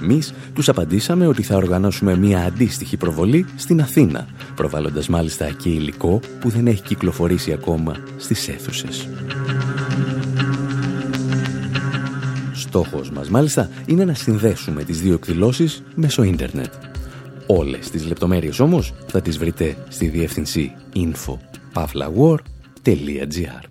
Και 0.01 0.07
εμείς 0.07 0.33
τους 0.55 0.69
απαντήσαμε 0.69 1.27
ότι 1.27 1.43
θα 1.43 1.57
οργανώσουμε 1.57 2.17
μια 2.17 2.45
αντίστοιχη 2.45 2.97
προβολή 2.97 3.47
στην 3.57 3.81
Αθήνα, 3.81 4.27
προβάλλοντας 4.55 5.09
μάλιστα 5.09 5.51
και 5.51 5.69
υλικό 5.69 6.21
που 6.41 6.49
δεν 6.49 6.67
έχει 6.67 6.83
κυκλοφορήσει 6.83 7.53
ακόμα 7.53 7.97
στις 8.17 8.49
αίθουσες. 8.49 9.09
Στόχος 12.53 13.11
μας 13.11 13.29
μάλιστα 13.29 13.71
είναι 13.87 14.05
να 14.05 14.15
συνδέσουμε 14.15 14.85
τις 14.85 15.01
δύο 15.01 15.15
εκδηλώσεις 15.15 15.83
μέσω 15.95 16.23
ίντερνετ. 16.23 16.73
Όλες 17.47 17.91
τις 17.91 18.07
λεπτομέρειες 18.07 18.61
όμως 18.61 18.95
θα 19.07 19.21
τις 19.21 19.39
βρείτε 19.39 19.77
στη 19.89 20.09
διεύθυνση 20.09 20.73
info.pavlawar.gr 20.95 23.63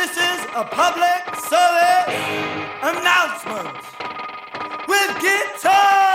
This 0.00 0.14
is 0.30 0.40
a 0.62 0.64
public 0.80 1.22
service 1.52 2.16
announcement 2.90 3.91
기타 5.20 6.11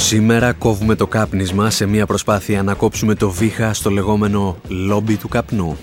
σήμερα 0.00 0.52
κόβουμε 0.52 0.94
το 0.94 1.06
κάπνισμα 1.06 1.70
σε 1.70 1.86
μια 1.86 2.06
προσπάθεια 2.06 2.62
να 2.62 2.74
κόψουμε 2.74 3.14
το 3.14 3.30
βήχα 3.30 3.74
στο 3.74 3.90
λεγόμενο 3.90 4.56
λόμπι 4.68 5.16
του 5.16 5.28
καπνού. 5.28 5.76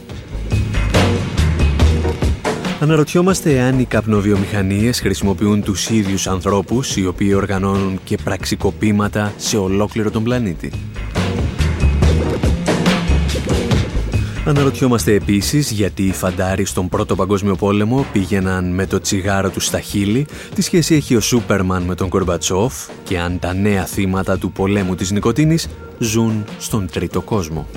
Αναρωτιόμαστε 2.80 3.56
εάν 3.56 3.80
οι 3.80 3.86
καπνοβιομηχανίες 3.86 5.00
χρησιμοποιούν 5.00 5.64
τους 5.64 5.90
ίδιους 5.90 6.28
ανθρώπους 6.28 6.96
οι 6.96 7.06
οποίοι 7.06 7.32
οργανώνουν 7.36 8.00
και 8.04 8.18
πραξικοπήματα 8.24 9.34
σε 9.38 9.58
ολόκληρο 9.58 10.12
τον 10.12 10.24
πλανήτη. 10.24 10.72
Αναρωτιόμαστε 14.48 15.14
επίσης 15.14 15.72
γιατί 15.72 16.04
οι 16.04 16.12
φαντάροι 16.12 16.66
στον 16.66 16.90
Πρώτο 16.90 17.16
Παγκόσμιο 17.16 17.56
Πόλεμο 17.56 18.06
πήγαιναν 18.12 18.74
με 18.74 18.86
το 18.86 19.00
τσιγάρο 19.00 19.50
του 19.50 19.60
στα 19.60 19.80
χείλη, 19.80 20.28
τι 20.56 20.62
σχέση 20.62 20.96
έχει 20.96 21.16
ο 21.16 21.20
Σούπερμαν 21.20 21.84
με 21.84 21.96
τον 21.96 22.10
Κορμπατσόφ 22.10 22.74
και 23.04 23.20
αν 23.20 23.40
τα 23.40 23.54
νέα 23.54 23.86
θύματα 23.86 24.38
του 24.38 24.52
πολέμου 24.52 24.96
της 24.96 25.12
νοικοτήνης 25.12 25.68
ζουν 26.00 26.44
στον 26.60 26.88
τρίτο 26.92 27.22
κόσμο. 27.22 27.68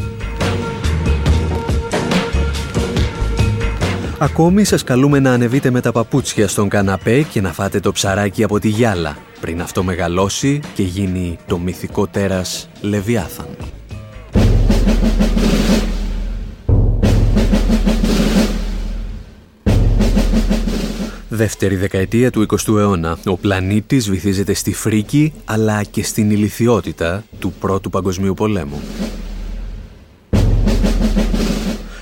Ακόμη 4.18 4.64
σας 4.64 4.84
καλούμε 4.84 5.18
να 5.20 5.32
ανεβείτε 5.32 5.70
με 5.70 5.80
τα 5.80 5.92
παπούτσια 5.92 6.48
στον 6.48 6.68
καναπέ 6.68 7.22
και 7.22 7.40
να 7.40 7.52
φάτε 7.52 7.80
το 7.80 7.92
ψαράκι 7.92 8.44
από 8.44 8.58
τη 8.60 8.68
γυάλα, 8.68 9.16
πριν 9.40 9.62
αυτό 9.62 9.82
μεγαλώσει 9.82 10.60
και 10.74 10.82
γίνει 10.82 11.38
το 11.46 11.58
μυθικό 11.58 12.06
τέρας 12.06 12.68
Λεβιάθαν. 12.80 13.46
Δεύτερη 21.32 21.76
δεκαετία 21.76 22.30
του 22.30 22.46
20ου 22.48 22.76
αιώνα, 22.76 23.18
ο 23.24 23.36
πλανήτης 23.36 24.10
βυθίζεται 24.10 24.54
στη 24.54 24.72
φρίκη 24.72 25.32
αλλά 25.44 25.82
και 25.82 26.02
στην 26.02 26.30
ηλικιότητα 26.30 27.24
του 27.38 27.52
Πρώτου 27.60 27.90
Παγκοσμίου 27.90 28.34
Πολέμου. 28.34 28.80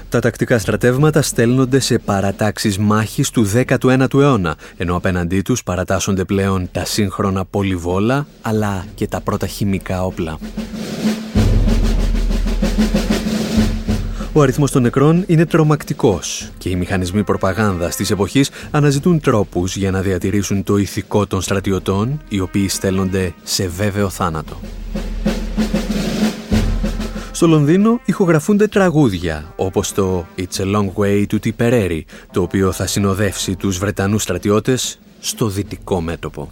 Τα 0.09 0.21
τακτικά 0.21 0.59
στρατεύματα 0.59 1.23
στέλνονται 1.23 1.79
σε 1.79 1.99
παρατάξεις 1.99 2.79
μάχης 2.79 3.31
του 3.31 3.51
19ου 3.55 4.21
αιώνα, 4.21 4.57
ενώ 4.77 4.97
απέναντί 4.97 5.41
τους 5.41 5.63
παρατάσσονται 5.63 6.25
πλέον 6.25 6.69
τα 6.73 6.85
σύγχρονα 6.85 7.45
πολυβόλα, 7.45 8.27
αλλά 8.43 8.85
και 8.95 9.07
τα 9.07 9.21
πρώτα 9.21 9.47
χημικά 9.47 10.05
όπλα. 10.05 10.39
Ο 14.39 14.43
αριθμός 14.43 14.71
των 14.71 14.83
νεκρών 14.83 15.25
είναι 15.27 15.47
τρομακτικός 15.47 16.51
και 16.59 16.69
οι 16.69 16.77
μηχανισμοί 16.77 17.25
προπαγάνδας 17.25 17.97
της 17.97 18.11
εποχής 18.11 18.51
αναζητούν 18.71 19.21
τρόπους 19.21 19.77
για 19.77 19.91
να 19.91 20.01
διατηρήσουν 20.01 20.63
το 20.63 20.77
ηθικό 20.77 21.27
των 21.27 21.41
στρατιωτών, 21.41 22.23
οι 22.29 22.41
οποίοι 22.41 22.69
στέλνονται 22.69 23.35
σε 23.43 23.69
βέβαιο 23.69 24.09
θάνατο. 24.09 24.61
Στο 27.33 27.47
Λονδίνο 27.47 28.01
ηχογραφούνται 28.05 28.67
τραγούδια, 28.67 29.53
όπως 29.57 29.93
το 29.93 30.27
«It's 30.37 30.63
a 30.63 30.75
long 30.75 30.93
way 30.95 31.27
to 31.27 31.39
Tipperary», 31.45 32.01
το 32.33 32.43
οποίο 32.43 32.73
θα 32.73 32.87
συνοδεύσει 32.87 33.57
τους 33.57 33.79
Βρετανούς 33.79 34.23
στρατιώτες 34.23 34.99
στο 35.21 35.47
δυτικό 35.47 36.01
μέτωπο. 36.01 36.51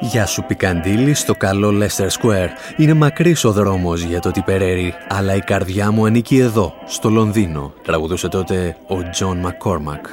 Γεια 0.00 0.26
σου 0.26 0.44
Πικαντήλη 0.46 1.14
στο 1.14 1.34
καλό 1.34 1.68
Leicester 1.68 2.06
Square. 2.06 2.48
Είναι 2.76 2.94
μακρύς 2.94 3.44
ο 3.44 3.52
δρόμος 3.52 4.02
για 4.02 4.20
το 4.20 4.30
Τιπερέρι, 4.30 4.94
αλλά 5.08 5.34
η 5.34 5.40
καρδιά 5.40 5.90
μου 5.90 6.04
ανήκει 6.04 6.38
εδώ, 6.38 6.74
στο 6.86 7.08
Λονδίνο, 7.08 7.72
τραγουδούσε 7.82 8.28
τότε 8.28 8.76
ο 8.86 9.10
Τζον 9.10 9.38
Μακκόρμακ. 9.38 10.06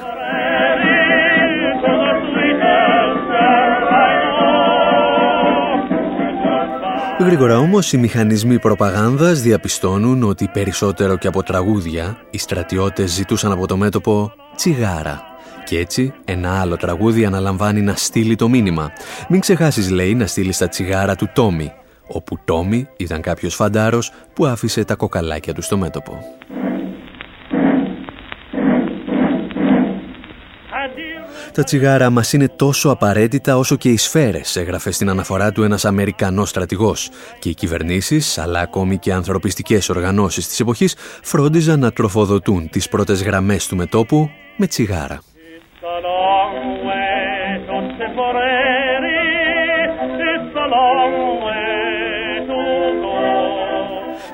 Γρήγορα 7.28 7.58
όμως 7.58 7.92
οι 7.92 7.96
μηχανισμοί 7.96 8.58
προπαγάνδας 8.58 9.40
διαπιστώνουν 9.40 10.22
ότι 10.22 10.48
περισσότερο 10.52 11.16
και 11.16 11.26
από 11.26 11.42
τραγούδια 11.42 12.18
οι 12.30 12.38
στρατιώτες 12.38 13.10
ζητούσαν 13.10 13.52
από 13.52 13.66
το 13.66 13.76
μέτωπο 13.76 14.32
τσιγάρα. 14.56 15.22
Και 15.64 15.78
έτσι 15.78 16.12
ένα 16.24 16.60
άλλο 16.60 16.76
τραγούδι 16.76 17.24
αναλαμβάνει 17.24 17.80
να 17.80 17.94
στείλει 17.94 18.36
το 18.36 18.48
μήνυμα. 18.48 18.92
Μην 19.28 19.40
ξεχάσεις 19.40 19.90
λέει 19.90 20.14
να 20.14 20.26
στείλεις 20.26 20.58
τα 20.58 20.68
τσιγάρα 20.68 21.14
του 21.14 21.30
Τόμι, 21.32 21.72
όπου 22.06 22.38
Τόμι 22.44 22.88
ήταν 22.96 23.20
κάποιος 23.20 23.54
φαντάρος 23.54 24.12
που 24.34 24.46
άφησε 24.46 24.84
τα 24.84 24.94
κοκαλάκια 24.94 25.54
του 25.54 25.62
στο 25.62 25.76
μέτωπο. 25.76 26.24
Τα 31.52 31.64
τσιγάρα 31.64 32.10
μας 32.10 32.32
είναι 32.32 32.48
τόσο 32.48 32.90
απαραίτητα 32.90 33.56
όσο 33.58 33.76
και 33.76 33.88
οι 33.88 33.96
σφαίρες, 33.96 34.56
έγραφε 34.56 34.90
στην 34.90 35.08
αναφορά 35.08 35.52
του 35.52 35.62
ένας 35.62 35.84
Αμερικανός 35.84 36.48
στρατηγός. 36.48 37.10
Και 37.38 37.48
οι 37.48 37.54
κυβερνήσεις, 37.54 38.38
αλλά 38.38 38.60
ακόμη 38.60 38.98
και 38.98 39.12
ανθρωπιστικές 39.12 39.88
οργανώσεις 39.88 40.48
της 40.48 40.60
εποχής, 40.60 40.94
φρόντιζαν 41.22 41.80
να 41.80 41.92
τροφοδοτούν 41.92 42.70
τις 42.70 42.88
πρώτες 42.88 43.22
γραμμές 43.22 43.66
του 43.66 43.76
μετόπου 43.76 44.30
με 44.56 44.66
τσιγάρα. 44.66 45.20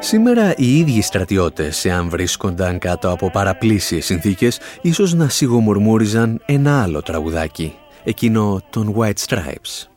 Σήμερα 0.06 0.54
οι 0.56 0.78
ίδιοι 0.78 1.02
στρατιώτες, 1.02 1.84
εάν 1.84 2.08
βρίσκονταν 2.08 2.78
κάτω 2.78 3.10
από 3.10 3.30
παραπλήσιες 3.30 4.04
συνθήκες, 4.04 4.58
ίσως 4.82 5.14
να 5.14 5.28
σιγομουρμούριζαν 5.28 6.42
ένα 6.46 6.82
άλλο 6.82 7.02
τραγουδάκι, 7.02 7.74
εκείνο 8.04 8.62
των 8.70 8.94
White 8.96 9.26
Stripes. 9.26 9.93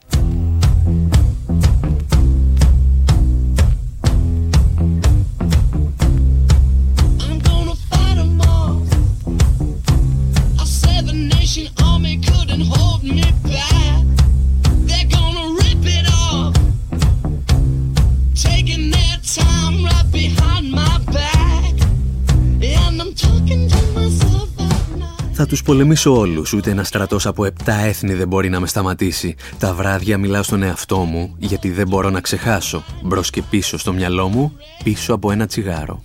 Θα 25.39 25.45
τους 25.45 25.63
πολεμήσω 25.63 26.17
όλους, 26.17 26.53
ούτε 26.53 26.71
ένας 26.71 26.87
στρατός 26.87 27.25
από 27.25 27.45
επτά 27.45 27.73
έθνη 27.73 28.13
δεν 28.13 28.27
μπορεί 28.27 28.49
να 28.49 28.59
με 28.59 28.67
σταματήσει. 28.67 29.35
Τα 29.59 29.73
βράδια 29.73 30.17
μιλάω 30.17 30.43
στον 30.43 30.63
εαυτό 30.63 30.97
μου, 30.97 31.35
γιατί 31.37 31.69
δεν 31.69 31.87
μπορώ 31.87 32.09
να 32.09 32.21
ξεχάσω. 32.21 32.83
Μπρος 33.03 33.29
και 33.29 33.41
πίσω 33.41 33.77
στο 33.77 33.93
μυαλό 33.93 34.27
μου, 34.27 34.57
πίσω 34.83 35.13
από 35.13 35.31
ένα 35.31 35.45
τσιγάρο. 35.45 36.03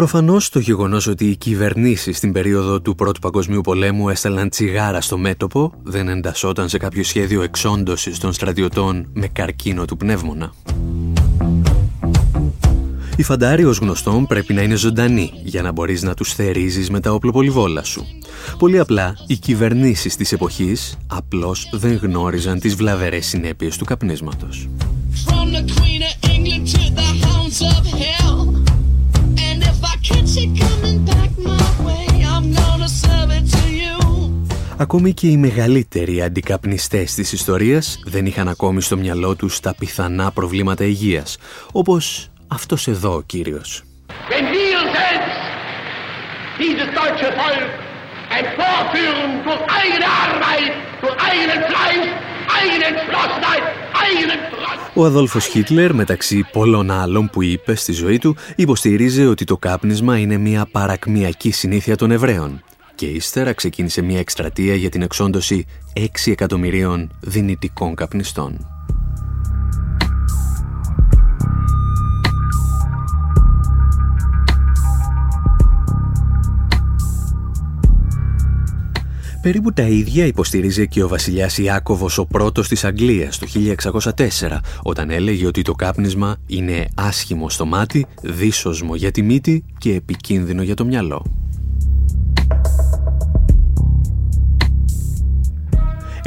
Προφανώς 0.00 0.48
το 0.48 0.58
γεγονός 0.58 1.06
ότι 1.06 1.26
οι 1.26 1.36
κυβερνήσεις 1.36 2.16
στην 2.16 2.32
περίοδο 2.32 2.80
του 2.80 2.94
Πρώτου 2.94 3.20
Παγκοσμίου 3.20 3.60
Πολέμου 3.60 4.08
έστελναν 4.08 4.48
τσιγάρα 4.48 5.00
στο 5.00 5.18
μέτωπο 5.18 5.72
δεν 5.82 6.08
εντασσόταν 6.08 6.68
σε 6.68 6.78
κάποιο 6.78 7.04
σχέδιο 7.04 7.42
εξόντωσης 7.42 8.18
των 8.18 8.32
στρατιωτών 8.32 9.08
με 9.12 9.26
καρκίνο 9.26 9.84
του 9.84 9.96
πνεύμονα. 9.96 10.52
Οι 13.16 13.22
φαντάροι 13.22 13.64
ως 13.64 13.78
γνωστόν 13.78 14.26
πρέπει 14.26 14.54
να 14.54 14.62
είναι 14.62 14.74
ζωντανοί 14.74 15.32
για 15.44 15.62
να 15.62 15.72
μπορείς 15.72 16.02
να 16.02 16.14
τους 16.14 16.34
θερίζεις 16.34 16.90
με 16.90 17.00
τα 17.00 17.12
όπλο 17.12 17.82
σου. 17.82 18.06
Πολύ 18.58 18.78
απλά, 18.78 19.16
οι 19.26 19.36
κυβερνήσεις 19.36 20.16
της 20.16 20.32
εποχής 20.32 20.96
απλώς 21.06 21.70
δεν 21.72 21.94
γνώριζαν 22.02 22.58
τις 22.58 22.74
βλαβερές 22.74 23.26
συνέπειες 23.26 23.76
του 23.76 23.84
καπνίσματος. 23.84 24.68
Ακόμη 34.80 35.12
και 35.12 35.26
οι 35.26 35.36
μεγαλύτεροι 35.36 36.22
αντικαπνιστές 36.22 37.14
της 37.14 37.32
ιστορίας 37.32 38.02
δεν 38.04 38.26
είχαν 38.26 38.48
ακόμη 38.48 38.82
στο 38.82 38.96
μυαλό 38.96 39.36
τους 39.36 39.60
τα 39.60 39.74
πιθανά 39.78 40.30
προβλήματα 40.30 40.84
υγείας, 40.84 41.38
όπως 41.72 42.30
αυτός 42.48 42.88
εδώ 42.88 43.14
ο 43.14 43.20
κύριος. 43.20 43.82
Ο 54.94 55.04
Αδόλφος 55.04 55.46
Χίτλερ, 55.46 55.94
μεταξύ 55.94 56.46
πολλών 56.52 56.90
άλλων 56.90 57.30
που 57.30 57.42
είπε 57.42 57.74
στη 57.74 57.92
ζωή 57.92 58.18
του, 58.18 58.36
υποστηρίζει 58.56 59.26
ότι 59.26 59.44
το 59.44 59.56
κάπνισμα 59.56 60.18
είναι 60.18 60.36
μια 60.36 60.68
παρακμιακή 60.72 61.50
συνήθεια 61.50 61.96
των 61.96 62.10
Εβραίων 62.10 62.62
και 63.00 63.06
ύστερα 63.06 63.52
ξεκίνησε 63.52 64.02
μια 64.02 64.18
εκστρατεία 64.18 64.74
για 64.74 64.88
την 64.88 65.02
εξόντωση 65.02 65.64
6 65.94 66.00
εκατομμυρίων 66.24 67.10
δυνητικών 67.20 67.94
καπνιστών. 67.94 68.66
Περίπου 79.42 79.72
τα 79.72 79.82
ίδια 79.82 80.26
υποστηρίζει 80.26 80.88
και 80.88 81.02
ο 81.02 81.08
βασιλιάς 81.08 81.58
Ιάκωβος 81.58 82.18
ο 82.18 82.26
πρώτος 82.26 82.68
της 82.68 82.84
Αγγλίας 82.84 83.38
το 83.38 83.46
1604 84.02 84.58
όταν 84.82 85.10
έλεγε 85.10 85.46
ότι 85.46 85.62
το 85.62 85.72
κάπνισμα 85.72 86.36
είναι 86.46 86.88
άσχημο 86.94 87.50
στο 87.50 87.64
μάτι, 87.64 88.06
δύσοσμο 88.22 88.94
για 88.94 89.10
τη 89.10 89.22
μύτη 89.22 89.64
και 89.78 89.94
επικίνδυνο 89.94 90.62
για 90.62 90.74
το 90.74 90.84
μυαλό. 90.84 91.49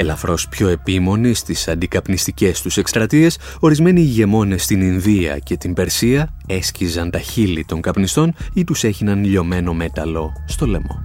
Ελαφρώς 0.03 0.47
πιο 0.47 0.67
επίμονοι 0.67 1.33
στις 1.33 1.67
αντικαπνιστικές 1.67 2.61
τους 2.61 2.77
εκστρατείες, 2.77 3.37
ορισμένοι 3.59 4.01
ηγεμόνες 4.01 4.63
στην 4.63 4.81
Ινδία 4.81 5.37
και 5.37 5.57
την 5.57 5.73
Περσία 5.73 6.33
έσκιζαν 6.47 7.09
τα 7.09 7.19
χείλη 7.19 7.65
των 7.65 7.81
καπνιστών 7.81 8.33
ή 8.53 8.63
τους 8.63 8.83
έχιναν 8.83 9.23
λιωμένο 9.23 9.73
μέταλλο 9.73 10.43
στο 10.45 10.65
λαιμό. 10.65 11.01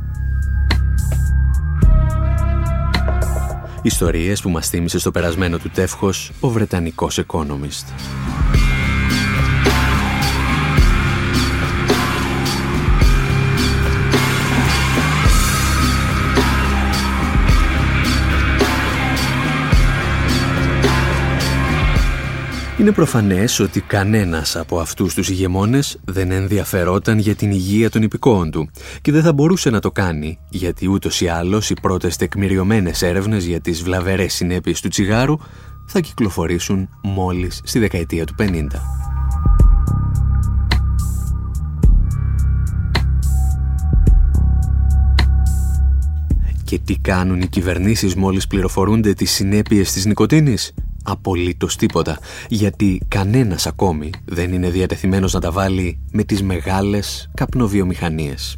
Ιστορίες 3.82 4.40
που 4.40 4.50
μας 4.50 4.68
θύμισε 4.68 4.98
στο 4.98 5.10
περασμένο 5.10 5.58
του 5.58 5.70
τεύχος 5.70 6.32
ο 6.40 6.48
Βρετανικός 6.48 7.20
Economist. 7.26 7.84
Είναι 22.78 22.92
προφανές 22.92 23.60
ότι 23.60 23.80
κανένας 23.80 24.56
από 24.56 24.78
αυτούς 24.78 25.14
τους 25.14 25.28
ηγεμόνες 25.28 25.98
δεν 26.04 26.30
ενδιαφερόταν 26.30 27.18
για 27.18 27.34
την 27.34 27.50
υγεία 27.50 27.90
των 27.90 28.02
υπηκόων 28.02 28.50
του 28.50 28.70
και 29.00 29.12
δεν 29.12 29.22
θα 29.22 29.32
μπορούσε 29.32 29.70
να 29.70 29.80
το 29.80 29.90
κάνει 29.90 30.38
γιατί 30.48 30.88
ούτως 30.88 31.20
ή 31.20 31.28
άλλως 31.28 31.70
οι 31.70 31.74
πρώτες 31.82 32.16
τεκμηριωμένες 32.16 33.02
έρευνες 33.02 33.44
για 33.44 33.60
τις 33.60 33.82
βλαβερές 33.82 34.34
συνέπειες 34.34 34.80
του 34.80 34.88
τσιγάρου 34.88 35.36
θα 35.86 36.00
κυκλοφορήσουν 36.00 36.88
μόλις 37.02 37.60
στη 37.64 37.78
δεκαετία 37.78 38.24
του 38.24 38.34
50. 38.38 38.66
Και 46.64 46.78
τι 46.78 46.98
κάνουν 46.98 47.40
οι 47.40 47.46
κυβερνήσεις 47.46 48.14
μόλις 48.14 48.46
πληροφορούνται 48.46 49.12
τις 49.12 49.30
συνέπειες 49.30 49.92
της 49.92 50.04
νοικοτήνης 50.04 50.72
απολύτως 51.10 51.76
τίποτα, 51.76 52.18
γιατί 52.48 53.00
κανένας 53.08 53.66
ακόμη 53.66 54.10
δεν 54.24 54.52
είναι 54.52 54.70
διατεθειμένος 54.70 55.32
να 55.32 55.40
τα 55.40 55.50
βάλει 55.50 55.98
με 56.12 56.22
τις 56.22 56.42
μεγάλες 56.42 57.30
καπνοβιομηχανίες. 57.34 58.56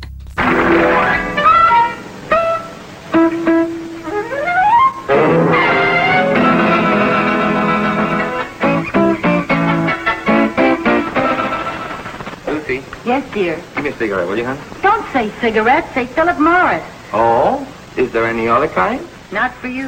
Yes, 13.10 13.24
dear. 13.34 13.56
Give 13.74 13.84
me 13.84 13.90
a 13.90 13.96
cigarette, 14.00 14.28
will 14.28 14.38
you, 14.38 14.44
hon? 14.50 14.58
Don't 14.88 15.04
say 15.14 15.24
cigarette, 15.40 15.86
say 15.94 16.04
Philip 16.16 16.38
Morris. 16.38 16.84
Oh, 17.12 17.66
is 17.96 18.08
there 18.12 18.26
any 18.34 18.46
other 18.54 18.70
kind? 18.82 19.00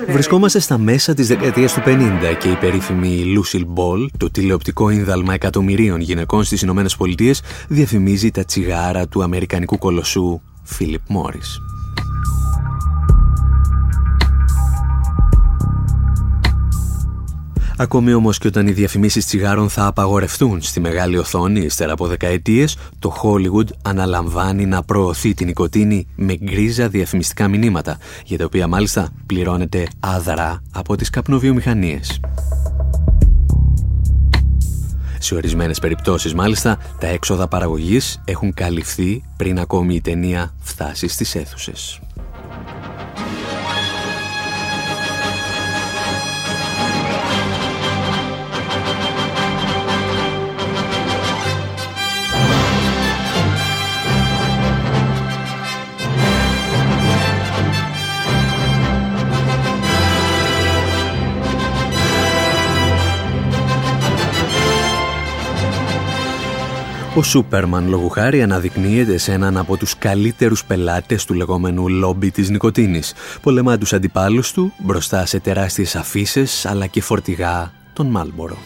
Βρισκόμαστε 0.09 0.59
στα 0.59 0.79
μέσα 0.79 1.15
της 1.15 1.29
δεκαετίας 1.29 1.73
του 1.73 1.83
50 1.85 2.37
και 2.39 2.49
η 2.49 2.55
περίφημη 2.55 3.25
Lucille 3.37 3.67
Ball, 3.75 4.07
το 4.17 4.31
τηλεοπτικό 4.31 4.91
ίνδαλμα 4.91 5.35
εκατομμυρίων 5.35 6.01
γυναικών 6.01 6.45
στις 6.45 6.63
Ηνωμένες 6.63 6.97
Πολιτείες, 6.97 7.43
διαφημίζει 7.69 8.31
τα 8.31 8.45
τσιγάρα 8.45 9.09
του 9.09 9.23
αμερικανικού 9.23 9.79
κολοσσού 9.79 10.41
Philip 10.79 11.17
Morris. 11.17 11.73
Ακόμη 17.77 18.13
όμως 18.13 18.39
και 18.39 18.47
όταν 18.47 18.67
οι 18.67 18.73
διαφημίσεις 18.73 19.27
τσιγάρων 19.27 19.69
θα 19.69 19.87
απαγορευτούν 19.87 20.63
στη 20.63 20.81
μεγάλη 20.81 21.19
οθόνη 21.19 21.61
ύστερα 21.61 21.93
από 21.93 22.07
δεκαετίες, 22.07 22.77
το 22.99 23.15
Hollywood 23.23 23.69
αναλαμβάνει 23.83 24.67
να 24.67 24.83
προωθεί 24.83 25.35
την 25.35 25.47
νοικοτήνη 25.47 26.07
με 26.17 26.35
γκρίζα 26.35 26.89
διαφημιστικά 26.89 27.49
μηνύματα, 27.49 27.99
για 28.25 28.39
τα 28.39 28.45
οποία 28.45 28.67
μάλιστα 28.67 29.09
πληρώνεται 29.27 29.87
άδρα 30.01 30.63
από 30.73 30.97
τις 30.97 31.11
καπνοβιομηχανίες. 31.11 32.21
Σε 35.19 35.35
ορισμένες 35.35 35.79
περιπτώσεις 35.79 36.35
μάλιστα, 36.35 36.79
τα 37.01 37.07
έξοδα 37.07 37.49
παραγωγής 37.49 38.21
έχουν 38.25 38.55
καλυφθεί 38.55 39.23
πριν 39.37 39.59
ακόμη 39.59 39.95
η 39.95 40.01
ταινία 40.01 40.55
φτάσει 40.61 41.09
στις 41.09 41.35
αίθουσες. 41.35 42.01
Ο 67.17 67.23
Σούπερμαν 67.23 67.89
λόγου 67.89 68.09
χάρη 68.09 68.43
αναδεικνύεται 68.43 69.19
σε 69.19 69.33
έναν 69.33 69.57
από 69.57 69.77
τους 69.77 69.99
καλύτερους 69.99 70.65
πελάτες 70.65 71.25
του 71.25 71.35
λεγόμενου 71.35 71.89
λόμπι 71.89 72.31
της 72.31 72.51
νοικοτήνης. 72.51 73.15
Πολεμά 73.43 73.79
τους 73.79 73.93
αντιπάλους 73.93 74.53
του 74.53 74.73
μπροστά 74.79 75.27
σε 75.27 75.41
τεράστιες 75.41 75.97
αφήσει 75.97 76.47
αλλά 76.65 76.87
και 76.87 77.03
φορτηγά 77.03 77.73
τον 77.93 78.07
Μάλμπορο. 78.07 78.57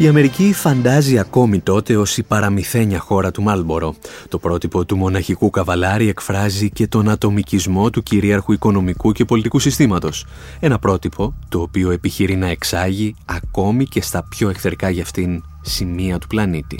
Η 0.00 0.08
Αμερική 0.08 0.52
φαντάζει 0.52 1.18
ακόμη 1.18 1.60
τότε 1.60 1.96
ως 1.96 2.16
η 2.16 2.22
παραμυθένια 2.22 2.98
χώρα 2.98 3.30
του 3.30 3.42
Μάλμπορο. 3.42 3.94
Το 4.28 4.38
πρότυπο 4.38 4.84
του 4.84 4.96
μοναχικού 4.96 5.50
καβαλάρι 5.50 6.08
εκφράζει 6.08 6.70
και 6.70 6.86
τον 6.86 7.08
ατομικισμό 7.08 7.90
του 7.90 8.02
κυρίαρχου 8.02 8.52
οικονομικού 8.52 9.12
και 9.12 9.24
πολιτικού 9.24 9.58
συστήματος. 9.58 10.26
Ένα 10.60 10.78
πρότυπο 10.78 11.34
το 11.48 11.60
οποίο 11.60 11.90
επιχειρεί 11.90 12.36
να 12.36 12.48
εξάγει 12.48 13.14
ακόμη 13.24 13.84
και 13.84 14.02
στα 14.02 14.24
πιο 14.28 14.48
εχθρικά 14.48 14.90
για 14.90 15.02
αυτήν 15.02 15.42
σημεία 15.60 16.18
του 16.18 16.26
πλανήτη. 16.26 16.78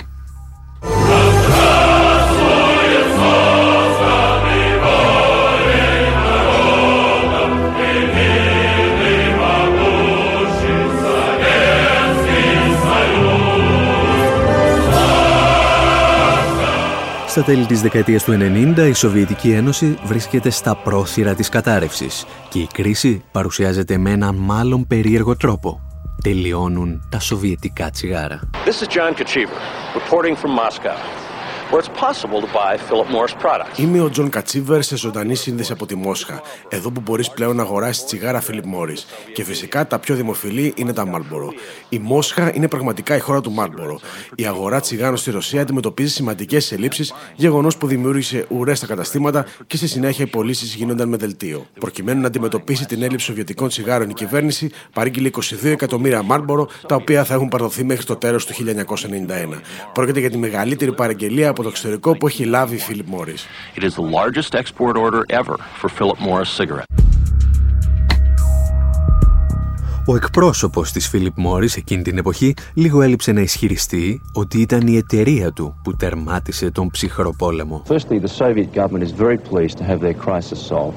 Στα 17.31 17.43
τέλη 17.43 17.65
της 17.65 17.81
δεκαετίας 17.81 18.23
του 18.23 18.31
90 18.31 18.77
η 18.77 18.93
Σοβιετική 18.93 19.51
Ένωση 19.51 19.97
βρίσκεται 20.03 20.49
στα 20.49 20.75
πρόθυρα 20.75 21.35
της 21.35 21.49
κατάρρευσης 21.49 22.25
και 22.49 22.59
η 22.59 22.67
κρίση 22.73 23.23
παρουσιάζεται 23.31 23.97
με 23.97 24.11
έναν 24.11 24.35
μάλλον 24.35 24.87
περίεργο 24.87 25.35
τρόπο. 25.35 25.81
τελειώνουν 26.23 27.07
τα 27.09 27.19
σοβιετικά 27.19 27.89
τσιγάρα. 27.89 28.39
This 28.65 28.83
is 28.83 28.87
John 28.87 29.13
Kachiver, 29.13 29.61
reporting 29.95 30.35
from 30.35 30.51
Moscow. 30.51 31.30
Είμαι 33.75 34.01
ο 34.01 34.09
Τζον 34.09 34.29
Κατσίβερ 34.29 34.83
σε 34.83 34.97
ζωντανή 34.97 35.35
σύνδεση 35.35 35.71
από 35.71 35.85
τη 35.85 35.95
Μόσχα, 35.95 36.41
εδώ 36.69 36.91
που 36.91 37.01
μπορείς 37.01 37.31
πλέον 37.31 37.55
να 37.55 37.61
αγοράσεις 37.61 38.03
τσιγάρα 38.03 38.41
Φίλιπ 38.41 38.65
Μόρι. 38.65 38.95
Και 39.33 39.43
φυσικά 39.43 39.87
τα 39.87 39.99
πιο 39.99 40.15
δημοφιλή 40.15 40.73
είναι 40.75 40.93
τα 40.93 41.05
Μάλμπορο. 41.05 41.53
Η 41.89 41.99
Μόσχα 41.99 42.51
είναι 42.53 42.67
πραγματικά 42.67 43.15
η 43.15 43.19
χώρα 43.19 43.41
του 43.41 43.51
Μάλμπορο. 43.51 43.99
Η 44.35 44.45
αγορά 44.45 44.79
τσιγάρων 44.79 45.17
στη 45.17 45.31
Ρωσία 45.31 45.61
αντιμετωπίζει 45.61 46.13
σημαντικές 46.13 46.71
ελλείψεις, 46.71 47.13
γεγονός 47.35 47.77
που 47.77 47.87
δημιούργησε 47.87 48.45
ουρές 48.49 48.77
στα 48.77 48.87
καταστήματα 48.87 49.45
και 49.67 49.77
στη 49.77 49.87
συνέχεια 49.87 50.25
οι 50.25 50.27
πωλήσεις 50.27 50.73
γίνονταν 50.73 51.09
με 51.09 51.17
δελτίο. 51.17 51.65
Προκειμένου 51.79 52.21
να 52.21 52.27
αντιμετωπίσει 52.27 52.85
την 52.85 53.03
έλλειψη 53.03 53.25
σοβιετικών 53.25 53.67
τσιγάρων, 53.67 54.09
η 54.09 54.13
κυβέρνηση 54.13 54.71
παρήγγειλε 54.93 55.29
22 55.33 55.65
εκατομμύρια 55.65 56.23
Μάλμπορο, 56.23 56.67
τα 56.87 56.95
οποία 56.95 57.23
θα 57.23 57.33
έχουν 57.33 57.47
παρδοθεί 57.47 57.83
μέχρι 57.83 58.05
το 58.05 58.15
τέλος 58.15 58.45
του 58.45 58.53
1991. 58.53 59.61
Πρόκειται 59.93 60.19
για 60.19 60.29
τη 60.29 60.37
μεγαλύτερη 60.37 60.93
παραγγελία 60.93 61.49
από 61.49 61.60
το 61.61 61.67
εξωτερικό 61.67 62.17
που 62.17 62.27
έχει 62.27 62.45
λάβει 62.45 62.75
η 62.75 62.79
Philip 62.87 63.15
Morris. 63.15 63.79
It 63.79 63.83
is 63.83 63.93
the 63.95 64.09
largest 64.17 64.53
export 64.61 64.95
order 64.95 65.23
ever 65.39 65.55
for 65.81 65.89
Philip 65.89 66.19
Morris 66.19 66.49
cigarette. 66.57 66.85
Ο 70.05 70.15
εκπρόσωπος 70.15 70.91
της 70.91 71.11
Philip 71.13 71.45
Morris 71.45 71.77
εκείνη 71.77 72.01
την 72.01 72.17
εποχή 72.17 72.53
λίγο 72.73 73.01
έλειψε 73.01 73.31
να 73.31 73.41
ισχυριστεί 73.41 74.21
ότι 74.33 74.61
ήταν 74.61 74.87
η 74.87 74.95
εταιρεία 74.95 75.51
του 75.51 75.79
που 75.83 75.95
τερμάτισε 75.95 76.71
τον 76.71 76.89
ψυχρό 76.89 77.33
πόλεμο. 77.37 77.83
Firstly, 77.87 78.19
the 78.19 78.43
Soviet 78.43 78.73
government 78.73 79.03
is 79.03 79.11
very 79.11 79.37
pleased 79.37 79.77
to 79.77 79.83
have 79.83 79.99
their 79.99 80.15
crisis 80.25 80.59
solved. 80.69 80.95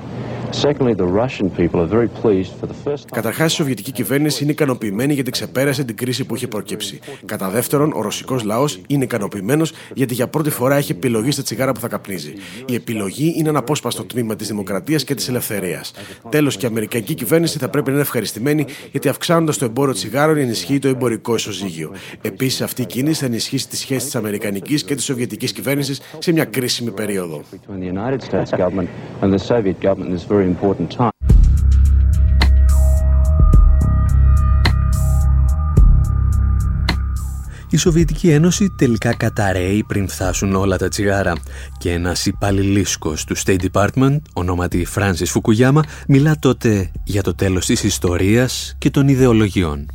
Καταρχάς, 3.13 3.53
η 3.53 3.57
Σοβιετική 3.57 3.93
κυβέρνηση 3.93 4.43
είναι 4.43 4.53
ικανοποιημένη 4.53 5.15
γιατί 5.15 5.31
ξεπέρασε 5.31 5.85
την 5.85 5.97
κρίση 5.97 6.25
που 6.25 6.35
είχε 6.35 6.47
προκύψει. 6.49 6.99
Κατά 7.25 7.49
δεύτερον, 7.51 7.93
ο 7.95 8.01
ρωσικός 8.01 8.43
λαός 8.43 8.81
είναι 8.87 9.05
ικανοποιημένος 9.05 9.73
γιατί 9.95 10.15
για 10.15 10.29
πρώτη 10.29 10.51
φορά 10.51 10.77
έχει 10.77 10.93
επιλογή 10.93 11.31
στα 11.31 11.43
τσιγάρα 11.43 11.73
που 11.73 11.81
θα 11.81 11.89
καπνίζει. 11.89 12.33
Η 12.67 12.75
επιλογή 12.75 13.35
είναι 13.37 13.49
ένα 13.49 13.59
απόσπαστο 13.59 14.05
τμήμα 14.05 14.37
της 14.37 14.49
δημοκρατίας 14.49 15.05
και 15.05 15.15
της 15.15 15.29
ελευθερίας. 15.29 15.93
Τέλος, 16.29 16.57
και 16.57 16.67
η 16.67 16.69
Αμερικανική 16.69 17.15
κυβέρνηση 17.15 17.59
θα 17.59 17.69
πρέπει 17.69 17.87
να 17.87 17.93
είναι 17.93 18.03
ευχαριστημένη 18.03 18.65
γιατί 18.91 19.09
αυξάνοντας 19.09 19.59
το 19.59 19.65
εμπόριο 19.65 19.95
τσιγάρων 19.95 20.37
ενισχύει 20.37 20.79
το 20.79 20.89
εμπορικό 20.89 21.35
ισοζύγιο. 21.35 21.93
Επίσης, 22.23 22.61
αυτή 22.63 22.83
η 22.83 22.87
κίνηση 22.87 23.21
θα 23.21 23.27
ενισχύσει 23.27 23.69
τη 23.69 23.77
σχέση 23.77 24.05
της 24.05 24.15
Αμερικανικής 24.15 24.85
και 24.85 24.95
της 24.95 25.05
Σοβιετικής 25.05 25.53
κυβέρνησης 25.53 26.01
σε 26.19 26.33
μια 26.33 26.45
κρίσιμη 26.45 26.91
περίοδο. 26.91 27.43
Η 37.75 37.77
Σοβιετική 37.77 38.31
Ένωση 38.31 38.75
τελικά 38.77 39.15
καταραίει 39.15 39.85
πριν 39.87 40.09
φτάσουν 40.09 40.55
όλα 40.55 40.77
τα 40.77 40.89
τσιγάρα 40.89 41.33
και 41.79 41.93
ένας 41.93 42.27
υπαλληλίσκος 42.27 43.25
του 43.25 43.37
State 43.37 43.59
Department, 43.73 44.19
ονόματι 44.33 44.87
Francis 44.95 45.33
Fukuyama, 45.35 45.81
μιλά 46.09 46.37
τότε 46.39 46.91
για 47.05 47.23
το 47.23 47.35
τέλος 47.35 47.67
της 47.67 47.83
ιστορίας 47.83 48.75
και 48.79 48.91
των 48.91 49.09
ιδεολογιών. 49.09 49.87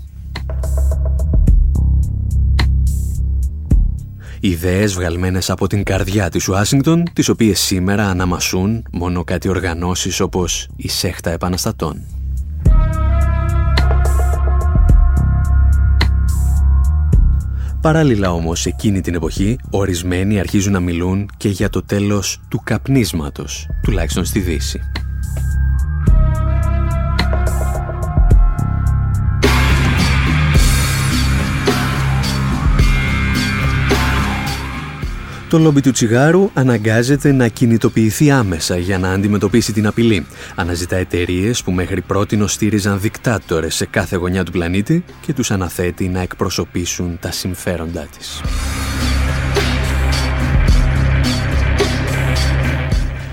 Ιδέες 4.42 4.94
βγαλμένες 4.94 5.50
από 5.50 5.68
την 5.68 5.84
καρδιά 5.84 6.30
της 6.30 6.48
Ουάσιγκτον, 6.48 7.04
τις 7.14 7.30
οποίες 7.30 7.60
σήμερα 7.60 8.10
αναμασούν 8.10 8.86
μόνο 8.92 9.24
κάτι 9.24 9.50
οργανώσεις 9.50 10.20
όπως 10.20 10.68
η 10.76 10.90
Σέχτα 10.90 11.32
Επαναστατών. 11.32 12.02
Παράλληλα 17.82 18.32
όμως, 18.32 18.66
εκείνη 18.66 19.02
την 19.02 19.16
εποχή, 19.16 19.58
ορισμένοι 19.70 20.40
αρχίζουν 20.40 20.74
να 20.74 20.80
μιλούν 20.80 21.30
και 21.38 21.50
για 21.50 21.70
το 21.70 21.84
τέλος 21.84 22.42
του 22.50 22.62
καπνίσματος, 22.64 23.68
τουλάχιστον 23.82 24.26
στη 24.26 24.40
Δύση. 24.40 24.80
Το 35.50 35.60
λόμπι 35.60 35.82
του 35.82 35.92
τσιγάρου 35.92 36.50
αναγκάζεται 36.54 37.32
να 37.32 37.48
κινητοποιηθεί 37.48 38.32
άμεσα 38.32 38.78
για 38.78 38.98
να 38.98 39.12
αντιμετωπίσει 39.12 39.74
την 39.74 39.88
απειλή. 39.88 40.26
Αναζητά 40.56 40.96
εταιρείες 40.96 41.64
που 41.64 41.72
μέχρι 41.72 42.02
πρώτη 42.02 42.48
στήριζαν 42.48 43.00
δικτάτορες 43.00 43.76
σε 43.76 43.86
κάθε 43.86 44.16
γωνιά 44.16 44.44
του 44.44 44.52
πλανήτη 44.52 45.04
και 45.26 45.34
τους 45.34 45.52
αναθέτει 45.52 46.08
να 46.08 46.22
εκπροσωπήσουν 46.22 47.18
τα 47.20 47.32
συμφέροντά 47.32 48.08
της. 48.18 48.42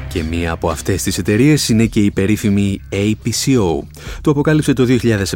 Και 0.09 0.23
μία 0.23 0.53
από 0.53 0.71
αυτές 0.71 1.03
τις 1.03 1.19
εταιρείες 1.19 1.69
είναι 1.69 1.87
και 1.87 2.01
η 2.01 2.11
περίφημη 2.11 2.81
APCO. 2.91 3.87
Το 4.21 4.31
αποκάλυψε 4.31 4.73
το 4.73 4.87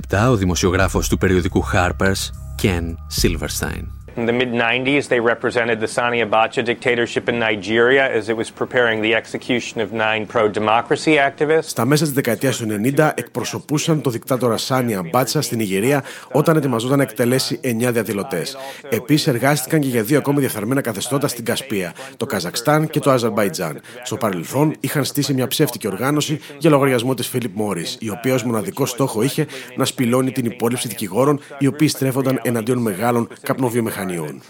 2007 0.09 0.29
ο 0.31 0.37
δημοσιογράφος 0.37 1.09
του 1.09 1.19
περιοδικού 1.19 1.65
Harper's, 1.73 2.31
Ken 2.63 2.95
Silverstein. 3.23 4.00
In 4.21 4.27
the 4.27 4.39
mid-90s, 4.43 5.05
they 5.13 5.21
represented 5.35 5.77
the 5.85 5.91
Sani 5.97 6.19
Abacha 6.27 6.63
dictatorship 6.73 7.25
in 7.33 7.37
Nigeria 7.49 8.05
as 8.19 8.25
it 8.29 8.37
was 8.43 8.49
preparing 8.63 8.99
the 9.07 9.13
execution 9.21 9.77
of 9.85 9.89
nine 9.93 10.27
pro-democracy 10.33 11.15
activists. 11.29 11.69
Στα 11.69 11.85
μέσα 11.85 12.05
της 12.05 12.13
δεκαετίας 12.13 12.57
του 12.57 12.67
90 12.97 13.13
εκπροσωπούσαν 13.15 14.01
το 14.01 14.11
δικτάτορα 14.11 14.57
Σάνι 14.57 14.95
Αμπάτσα 14.95 15.43
στην 15.43 15.61
Ιγυρία 15.61 16.05
όταν 16.33 16.57
ετοιμαζόταν 16.57 16.97
να 16.97 17.03
εκτελέσει 17.03 17.59
εννιά 17.63 17.93
διαδηλωτές. 17.93 18.57
Επίσης 18.89 19.27
εργάστηκαν 19.27 19.81
και 19.81 19.89
για 19.89 20.03
δύο 20.03 20.19
ακόμη 20.19 20.39
διεφθαρμένα 20.41 20.81
καθεστώτα 20.81 21.29
στην 21.29 21.45
Κασπία, 21.45 21.93
το 22.17 22.27
Καζακστάν 22.27 22.89
και 22.89 23.01
το 23.01 23.11
Αζερμπαϊτζάν. 23.11 23.81
Στο 24.03 24.17
παρελθόν 24.17 24.75
είχαν 24.81 25.05
στήσει 25.05 25.35
μια 25.35 25.47
ψεύτικη 25.47 25.87
οργάνωση 25.87 26.41
για 26.59 26.71
λογαριασμό 26.71 27.15
της 27.15 27.29
Φίλιπ 27.29 27.57
Μόρις, 27.57 27.97
η 28.01 28.11
οποία 28.11 28.35
ως 28.35 28.43
μοναδικό 28.43 28.87
στόχο 28.87 29.23
είχε 29.23 29.47
να 29.77 29.85
σπηλώνει 29.85 30.33
την 30.33 30.45
υπόλοιψη 30.45 30.89
δικηγόρων 30.89 31.41
οι 31.59 31.67
οποίοι 31.67 31.89
στρέφονταν 31.89 32.41
εναντίον 32.43 32.79
μεγάλων 32.79 33.29
καπνοβιομηχανικών 33.43 34.10
βιομηχανιών. 34.11 34.41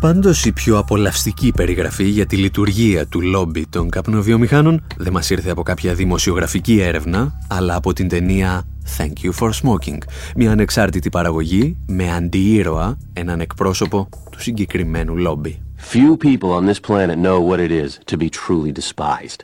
Πάντως 0.00 0.44
η 0.44 0.52
πιο 0.52 0.78
απολαυστική 0.78 1.52
περιγραφή 1.52 2.04
για 2.04 2.26
τη 2.26 2.36
λειτουργία 2.36 3.06
του 3.06 3.20
λόμπι 3.20 3.66
των 3.66 3.90
καπνοβιομηχάνων 3.90 4.86
δεν 4.96 5.12
μας 5.12 5.30
ήρθε 5.30 5.50
από 5.50 5.62
κάποια 5.62 5.94
δημοσιογραφική 5.94 6.80
έρευνα, 6.80 7.40
αλλά 7.48 7.74
από 7.74 7.92
την 7.92 8.08
ταινία 8.08 8.64
Thank 8.96 9.26
You 9.26 9.30
for 9.40 9.50
Smoking, 9.50 9.98
μια 10.36 10.50
ανεξάρτητη 10.52 11.08
παραγωγή 11.08 11.76
με 11.86 12.14
αντιήρωα 12.14 12.98
έναν 13.12 13.40
εκπρόσωπο 13.40 14.08
του 14.30 14.40
συγκεκριμένου 14.40 15.16
λόμπι. 15.16 15.65
Few 15.94 16.16
people 16.16 16.50
on 16.50 16.66
this 16.66 16.80
planet 16.80 17.16
know 17.16 17.38
what 17.48 17.60
it 17.60 17.70
is 17.70 18.00
to 18.10 18.16
be 18.16 18.28
truly 18.28 18.72
despised. 18.72 19.40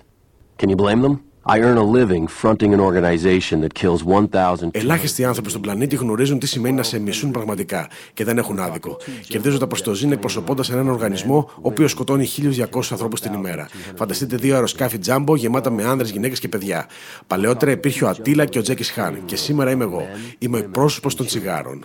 Can 0.59 0.69
you 0.73 0.77
blame 0.85 1.01
them? 1.07 1.15
I 1.55 1.61
earn 1.61 1.77
a 1.77 1.87
living 1.99 2.27
fronting 2.27 2.75
an 2.75 2.81
organization 2.81 3.61
that 3.61 3.75
kills 3.75 4.03
1,000. 4.05 4.71
Ελάχιστοι 4.73 5.25
άνθρωποι 5.25 5.51
στον 5.51 5.61
πλανήτη 5.61 5.97
γνωρίζουν 5.97 6.39
τι 6.39 6.47
σημαίνει 6.47 6.77
να 6.77 6.83
σε 6.83 6.99
μισούν 6.99 7.31
πραγματικά 7.31 7.89
και 8.15 8.25
δεν 8.25 8.39
έχουν 8.39 8.59
άδικο. 8.59 8.97
Κερδίζοντα 9.29 9.67
προ 9.67 9.81
το 9.81 9.95
ζήν 9.95 10.13
εκπροσωπώντας 10.13 10.71
έναν 10.71 10.89
οργανισμό 10.89 11.51
ο 11.55 11.61
οποίος 11.61 11.91
σκοτώνει 11.91 12.29
1.200 12.37 12.83
ανθρώπους 12.91 13.21
την 13.21 13.33
ημέρα. 13.33 13.69
Φανταστείτε 13.95 14.37
δύο 14.37 14.55
αεροσκάφη 14.55 14.99
τζάμπο 14.99 15.37
γεμάτα 15.37 15.71
με 15.71 15.85
άνδρες, 15.85 16.11
γυναίκες 16.11 16.39
και 16.39 16.49
παιδιά. 16.49 16.89
Παλαιότερα 17.27 17.71
υπήρχε 17.71 18.05
ο 18.05 18.09
Ατήλα 18.09 18.45
και 18.45 18.59
ο 18.59 18.63
Τζέκι 18.63 18.85
Χάν 18.85 19.25
και 19.25 19.37
σήμερα 19.37 19.71
είμαι 19.71 19.85
εγώ. 19.85 20.03
Είμαι 20.39 20.57
ο 20.57 20.61
εκπρόσωπος 20.61 21.15
των 21.15 21.27
τσιγάρων. 21.27 21.85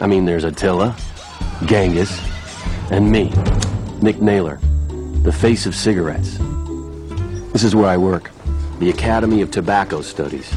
I 0.00 0.06
mean, 0.06 0.24
there's 0.24 0.44
Attila, 0.44 0.94
Genghis, 1.66 2.10
and 2.90 3.10
me. 3.14 3.24
Nick 4.00 4.22
Naylor, 4.22 4.60
the 5.22 5.32
face 5.32 5.66
of 5.66 5.74
cigarettes. 5.74 6.38
This 7.52 7.64
is 7.64 7.74
where 7.74 7.88
I 7.88 7.96
work, 7.96 8.30
the 8.78 8.90
Academy 8.90 9.42
of 9.42 9.50
Tobacco 9.50 10.02
Studies. 10.02 10.52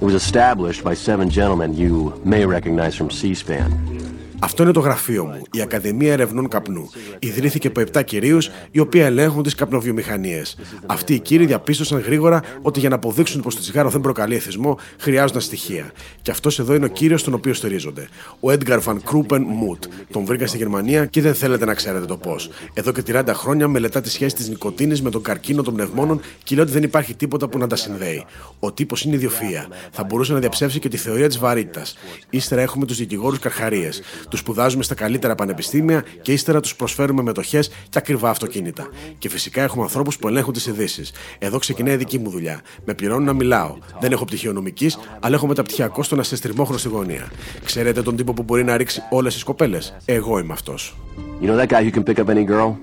It 0.00 0.04
was 0.04 0.14
established 0.14 0.84
by 0.84 0.94
seven 0.94 1.28
gentlemen 1.28 1.74
you 1.74 2.20
may 2.24 2.46
recognize 2.46 2.94
from 2.94 3.10
C-SPAN. 3.10 4.03
Αυτό 4.44 4.62
είναι 4.62 4.72
το 4.72 4.80
γραφείο 4.80 5.24
μου, 5.24 5.42
η 5.52 5.60
Ακαδημία 5.60 6.12
Ερευνών 6.12 6.48
Καπνού. 6.48 6.90
Ιδρύθηκε 7.18 7.66
από 7.66 7.80
7 7.80 8.02
κυρίους, 8.04 8.50
οι 8.70 8.78
οποίοι 8.78 9.02
ελέγχουν 9.04 9.42
τις 9.42 9.54
καπνοβιομηχανίες. 9.54 10.56
Αυτοί 10.86 11.14
οι 11.14 11.18
κύριοι 11.18 11.46
διαπίστωσαν 11.46 12.00
γρήγορα 12.00 12.42
ότι 12.62 12.80
για 12.80 12.88
να 12.88 12.94
αποδείξουν 12.94 13.42
πως 13.42 13.54
το 13.54 13.60
τσιγάρο 13.60 13.90
δεν 13.90 14.00
προκαλεί 14.00 14.34
εθισμό, 14.34 14.78
χρειάζονταν 14.98 15.40
στοιχεία. 15.40 15.92
Και 16.22 16.30
αυτός 16.30 16.58
εδώ 16.58 16.74
είναι 16.74 16.84
ο 16.84 16.88
κύριος 16.88 17.22
τον 17.22 17.34
οποίο 17.34 17.54
στηρίζονται. 17.54 18.08
Ο 18.40 18.50
Edgar 18.50 18.78
van 18.84 18.94
Kruppen 18.94 19.38
Mut. 19.38 19.78
Τον 20.10 20.24
βρήκα 20.24 20.46
στη 20.46 20.56
Γερμανία 20.56 21.06
και 21.06 21.20
δεν 21.20 21.34
θέλετε 21.34 21.64
να 21.64 21.74
ξέρετε 21.74 22.04
το 22.04 22.16
πώς. 22.16 22.50
Εδώ 22.74 22.92
και 22.92 23.02
30 23.06 23.24
χρόνια 23.34 23.68
μελετά 23.68 24.00
τη 24.00 24.10
σχέση 24.10 24.34
της 24.34 24.48
νοικοτήνη 24.48 25.00
με 25.00 25.10
τον 25.10 25.22
καρκίνο 25.22 25.62
των 25.62 25.74
πνευμόνων 25.74 26.20
και 26.42 26.54
λέει 26.54 26.64
ότι 26.64 26.72
δεν 26.72 26.82
υπάρχει 26.82 27.14
τίποτα 27.14 27.48
που 27.48 27.58
να 27.58 27.66
τα 27.66 27.76
συνδέει. 27.76 28.24
Ο 28.58 28.72
τύπος 28.72 29.02
είναι 29.04 29.14
ιδιοφία. 29.14 29.66
Θα 29.90 30.04
μπορούσε 30.04 30.32
να 30.32 30.38
διαψεύσει 30.38 30.78
και 30.78 30.88
τη 30.88 30.96
θεωρία 30.96 31.28
της 31.28 31.38
βαρύτητας. 31.38 31.96
Ύστερα 32.30 32.60
έχουμε 32.60 32.86
τους 32.86 32.96
δικηγόρους 32.96 33.38
Καρχαρίες. 33.38 34.02
Τους 34.34 34.42
σπουδάζουμε 34.42 34.82
στα 34.82 34.94
καλύτερα 34.94 35.34
πανεπιστήμια 35.34 36.04
και 36.22 36.32
ύστερα 36.32 36.60
τους 36.60 36.76
προσφέρουμε 36.76 37.22
μετοχές 37.22 37.68
και 37.68 37.98
ακριβά 37.98 38.30
αυτοκίνητα. 38.30 38.88
Και 39.18 39.28
φυσικά 39.28 39.62
έχουμε 39.62 39.82
ανθρώπους 39.82 40.18
που 40.18 40.28
ελέγχουν 40.28 40.52
τις 40.52 40.66
ειδήσεις. 40.66 41.12
Εδώ 41.38 41.58
ξεκινάει 41.58 41.94
η 41.94 41.96
δική 41.96 42.18
μου 42.18 42.30
δουλειά. 42.30 42.60
Με 42.84 42.94
πληρώνουν 42.94 43.24
να 43.24 43.32
μιλάω. 43.32 43.76
Δεν 44.00 44.12
έχω 44.12 44.24
πτυχίο 44.24 44.52
νομική, 44.52 44.90
αλλά 45.20 45.34
έχω 45.34 45.46
μεταπτυχιακό 45.46 46.02
στο 46.02 46.16
να 46.16 46.22
σε 46.22 46.36
στριμώχνω 46.36 46.76
στη 46.76 46.88
γωνία. 46.88 47.30
Ξέρετε 47.64 48.02
τον 48.02 48.16
τύπο 48.16 48.32
που 48.32 48.42
μπορεί 48.42 48.64
να 48.64 48.76
ρίξει 48.76 49.02
όλες 49.10 49.34
τις 49.34 49.42
κοπέλες; 49.42 49.94
Εγώ 50.04 50.38
είμαι 50.38 50.52
αυτός. 50.52 50.96
You 51.40 51.46
know 51.46 51.58
that 51.60 51.68
guy 51.68 51.90
who 51.90 51.90
can 51.90 52.02
pick 52.02 52.18
up 52.18 52.28
any 52.28 52.44
girl? 52.44 52.76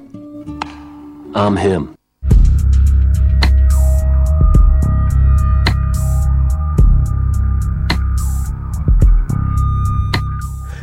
I'm 1.35 1.55
him. 1.57 2.00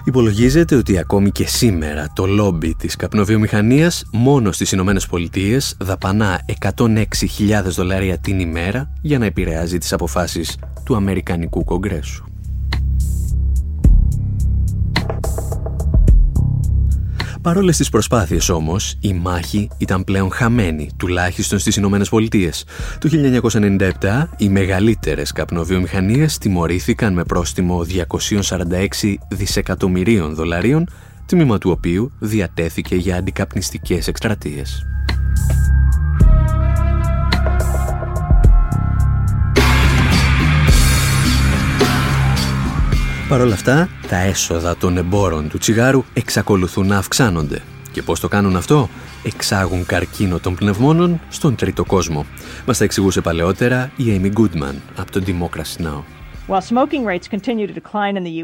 Υπολογίζεται 0.09 0.74
ότι 0.74 0.98
ακόμη 0.98 1.30
και 1.30 1.46
σήμερα 1.46 2.06
το 2.14 2.26
λόμπι 2.26 2.74
της 2.74 2.96
καπνοβιομηχανίας 2.96 4.04
μόνο 4.12 4.52
στις 4.52 4.72
Ηνωμένες 4.72 5.06
Πολιτείες 5.06 5.76
δαπανά 5.80 6.40
106.000 6.76 7.04
δολάρια 7.64 8.18
την 8.18 8.40
ημέρα 8.40 8.92
για 9.00 9.18
να 9.18 9.24
επηρεάζει 9.24 9.78
τις 9.78 9.92
αποφάσεις 9.92 10.59
του 10.84 10.96
Αμερικανικού 10.96 11.64
Κογκρέσου. 11.64 12.24
Παρόλες 17.49 17.76
τις 17.76 17.88
προσπάθειες 17.88 18.49
όμως, 18.49 18.96
η 19.01 19.12
μάχη 19.12 19.68
ήταν 19.78 20.05
πλέον 20.05 20.32
χαμένη, 20.32 20.90
τουλάχιστον 20.96 21.59
στις 21.59 21.76
Ηνωμένες 21.76 22.09
Πολιτείες. 22.09 22.64
Το 22.99 23.09
1997, 23.09 24.28
οι 24.36 24.49
μεγαλύτερες 24.49 25.32
καπνοβιομηχανίες 25.32 26.38
τιμωρήθηκαν 26.38 27.12
με 27.12 27.24
πρόστιμο 27.24 27.84
246 27.84 29.18
δισεκατομμυρίων 29.30 30.34
δολαρίων, 30.34 30.88
τμήμα 31.26 31.59
του 31.59 31.70
οποίου 31.70 32.12
διατέθηκε 32.18 32.96
για 32.96 33.16
αντικαπνιστικές 33.16 34.09
εκστρατείες. 34.09 34.86
Παρ' 43.29 43.41
όλα 43.41 43.55
αυτά, 43.55 43.89
τα 44.09 44.16
έσοδα 44.16 44.76
των 44.76 44.97
εμπόρων 44.97 45.49
του 45.49 45.59
τσιγάρου 45.59 46.05
εξακολουθούν 46.12 46.87
να 46.87 46.99
αυξάνονται. 46.99 47.62
Και 47.93 48.03
πώς 48.03 48.20
το 48.20 48.29
κάνουν 48.29 48.57
αυτό; 48.57 48.89
Εξάγουν 49.22 49.87
καρκίνο 49.87 50.39
των 50.39 50.55
πνευμόνων 50.55 51.20
στον 51.29 51.55
τρίτο 51.55 51.85
κόσμο. 51.85 52.26
Μας 52.66 52.79
τα 52.79 52.85
εξηγούσε 52.85 53.20
παλαιότερα 53.20 53.91
η 53.97 54.20
Amy 54.20 54.41
Goodman 54.41 54.74
από 54.97 55.11
το 55.11 55.22
Democracy 55.26 55.83
Now! 55.83 56.18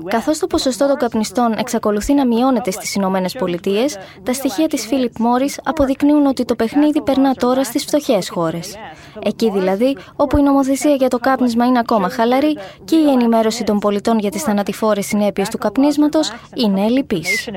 Καθώς 0.09 0.39
το 0.39 0.47
ποσοστό 0.47 0.87
των 0.87 0.97
καπνιστών 0.97 1.53
εξακολουθεί 1.53 2.15
να 2.15 2.27
μειώνεται 2.27 2.71
στις 2.71 2.95
Ηνωμένες 2.95 3.33
Πολιτείες, 3.33 3.97
τα 4.23 4.33
στοιχεία 4.33 4.69
της 4.69 4.89
Philip 4.91 5.21
Morris 5.23 5.55
αποδεικνύουν 5.65 6.27
ότι 6.27 6.45
το 6.45 6.55
παιχνίδι 6.55 7.03
περνά 7.03 7.35
τώρα 7.35 7.65
στις 7.65 7.85
φτωχές 7.85 8.29
χώρες. 8.29 8.77
Εκεί 9.23 9.51
δηλαδή 9.51 9.97
όπου 10.17 10.37
η 10.39 10.43
νομοθεσία 10.43 10.95
για 10.95 11.09
το 11.09 11.19
κάπνισμα 11.19 11.65
είναι 11.65 11.79
ακόμα 11.79 12.09
χαλαρή 12.09 12.59
και 12.85 12.97
η 12.97 13.09
ενημέρωση 13.09 13.65
των 13.65 13.79
πολιτών 13.79 14.19
για 14.19 14.31
τις 14.31 14.43
θανατηφόρες 14.43 15.07
συνέπειες 15.07 15.49
του 15.49 15.59
καπνίσματος 15.59 16.33
είναι 16.55 16.85
ελλειπής. 16.85 17.49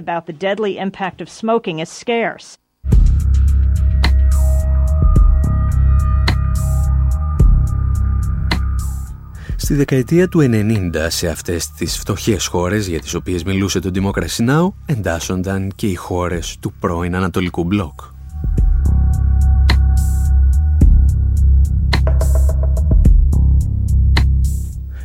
Στη 9.67 9.75
δεκαετία 9.75 10.27
του 10.27 10.39
90 10.41 11.07
σε 11.07 11.27
αυτές 11.27 11.71
τις 11.71 11.97
φτωχές 11.97 12.45
χώρες 12.45 12.87
για 12.87 12.99
τις 12.99 13.13
οποίες 13.13 13.43
μιλούσε 13.43 13.79
το 13.79 13.91
Democracy 13.93 14.49
Now 14.49 14.73
εντάσσονταν 14.85 15.71
και 15.75 15.87
οι 15.87 15.95
χώρες 15.95 16.57
του 16.59 16.73
πρώην 16.79 17.15
Ανατολικού 17.15 17.63
Μπλοκ. 17.63 17.99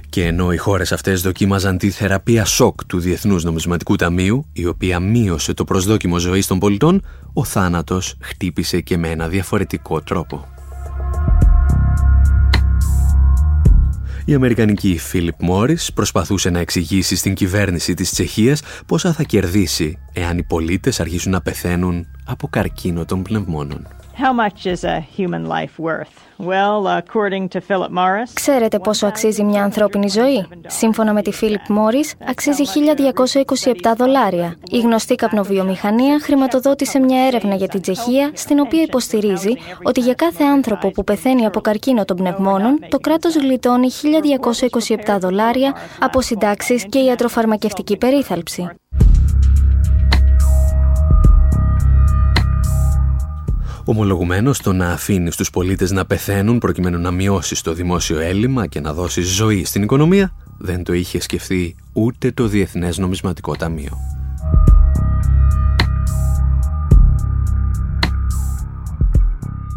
Και 0.08 0.26
ενώ 0.26 0.52
οι 0.52 0.56
χώρες 0.56 0.92
αυτές 0.92 1.22
δοκίμαζαν 1.22 1.78
τη 1.78 1.90
θεραπεία 1.90 2.44
σοκ 2.44 2.84
του 2.84 3.00
Διεθνούς 3.00 3.44
Νομισματικού 3.44 3.96
Ταμείου, 3.96 4.46
η 4.52 4.66
οποία 4.66 5.00
μείωσε 5.00 5.54
το 5.54 5.64
προσδόκιμο 5.64 6.18
ζωής 6.18 6.46
των 6.46 6.58
πολιτών, 6.58 7.02
ο 7.32 7.44
θάνατος 7.44 8.16
χτύπησε 8.20 8.80
και 8.80 8.96
με 8.96 9.08
ένα 9.08 9.28
διαφορετικό 9.28 10.00
τρόπο. 10.00 10.51
Η 14.24 14.34
Αμερικανική 14.34 14.98
Φίλιπ 14.98 15.42
Μόρις 15.42 15.92
προσπαθούσε 15.92 16.50
να 16.50 16.58
εξηγήσει 16.58 17.16
στην 17.16 17.34
κυβέρνηση 17.34 17.94
της 17.94 18.10
Τσεχίας 18.10 18.62
πόσα 18.86 19.12
θα 19.12 19.22
κερδίσει 19.22 19.98
εάν 20.12 20.38
οι 20.38 20.42
πολίτες 20.42 21.00
αρχίσουν 21.00 21.32
να 21.32 21.40
πεθαίνουν 21.40 22.06
από 22.24 22.48
καρκίνο 22.48 23.04
των 23.04 23.22
πνευμόνων. 23.22 24.01
Ξέρετε 28.34 28.78
πόσο 28.78 29.06
αξίζει 29.06 29.42
μια 29.44 29.62
ανθρώπινη 29.62 30.08
ζωή; 30.08 30.46
Σύμφωνα 30.66 31.12
με 31.12 31.22
τη 31.22 31.32
Φίλιπ 31.32 31.68
Μόρις, 31.68 32.14
αξίζει 32.28 32.62
1.227 33.64 33.92
δολάρια. 33.96 34.56
Η 34.70 34.80
γνωστή 34.80 35.14
καπνοβιομηχανία 35.14 36.20
χρηματοδότησε 36.20 36.98
μια 36.98 37.26
έρευνα 37.26 37.54
για 37.54 37.68
την 37.68 37.80
Τσεχία, 37.80 38.30
στην 38.34 38.60
οποία 38.60 38.82
υποστηρίζει 38.82 39.52
ότι 39.82 40.00
για 40.00 40.14
κάθε 40.14 40.44
άνθρωπο 40.44 40.90
που 40.90 41.04
πεθαίνει 41.04 41.46
από 41.46 41.60
καρκίνο 41.60 42.04
των 42.04 42.16
πνευμόνων, 42.16 42.78
το 42.88 42.98
κράτος 42.98 43.36
γλιτώνει 43.36 43.88
1.227 45.06 45.16
δολάρια 45.20 45.76
από 46.00 46.20
συντάξεις 46.20 46.86
και 46.88 46.98
ιατροφαρμακευτική 46.98 47.96
περίθαλψη. 47.96 48.70
Ομολογουμένως 53.84 54.58
το 54.58 54.72
να 54.72 54.90
αφήνεις 54.90 55.36
τους 55.36 55.50
πολίτες 55.50 55.90
να 55.90 56.04
πεθαίνουν 56.04 56.58
προκειμένου 56.58 56.98
να 56.98 57.10
μειώσεις 57.10 57.60
το 57.60 57.72
δημόσιο 57.72 58.18
έλλειμμα 58.18 58.66
και 58.66 58.80
να 58.80 58.92
δώσεις 58.94 59.28
ζωή 59.28 59.64
στην 59.64 59.82
οικονομία 59.82 60.32
δεν 60.58 60.82
το 60.82 60.92
είχε 60.92 61.20
σκεφτεί 61.20 61.76
ούτε 61.92 62.30
το 62.30 62.46
Διεθνές 62.46 62.98
Νομισματικό 62.98 63.56
Ταμείο. 63.56 63.98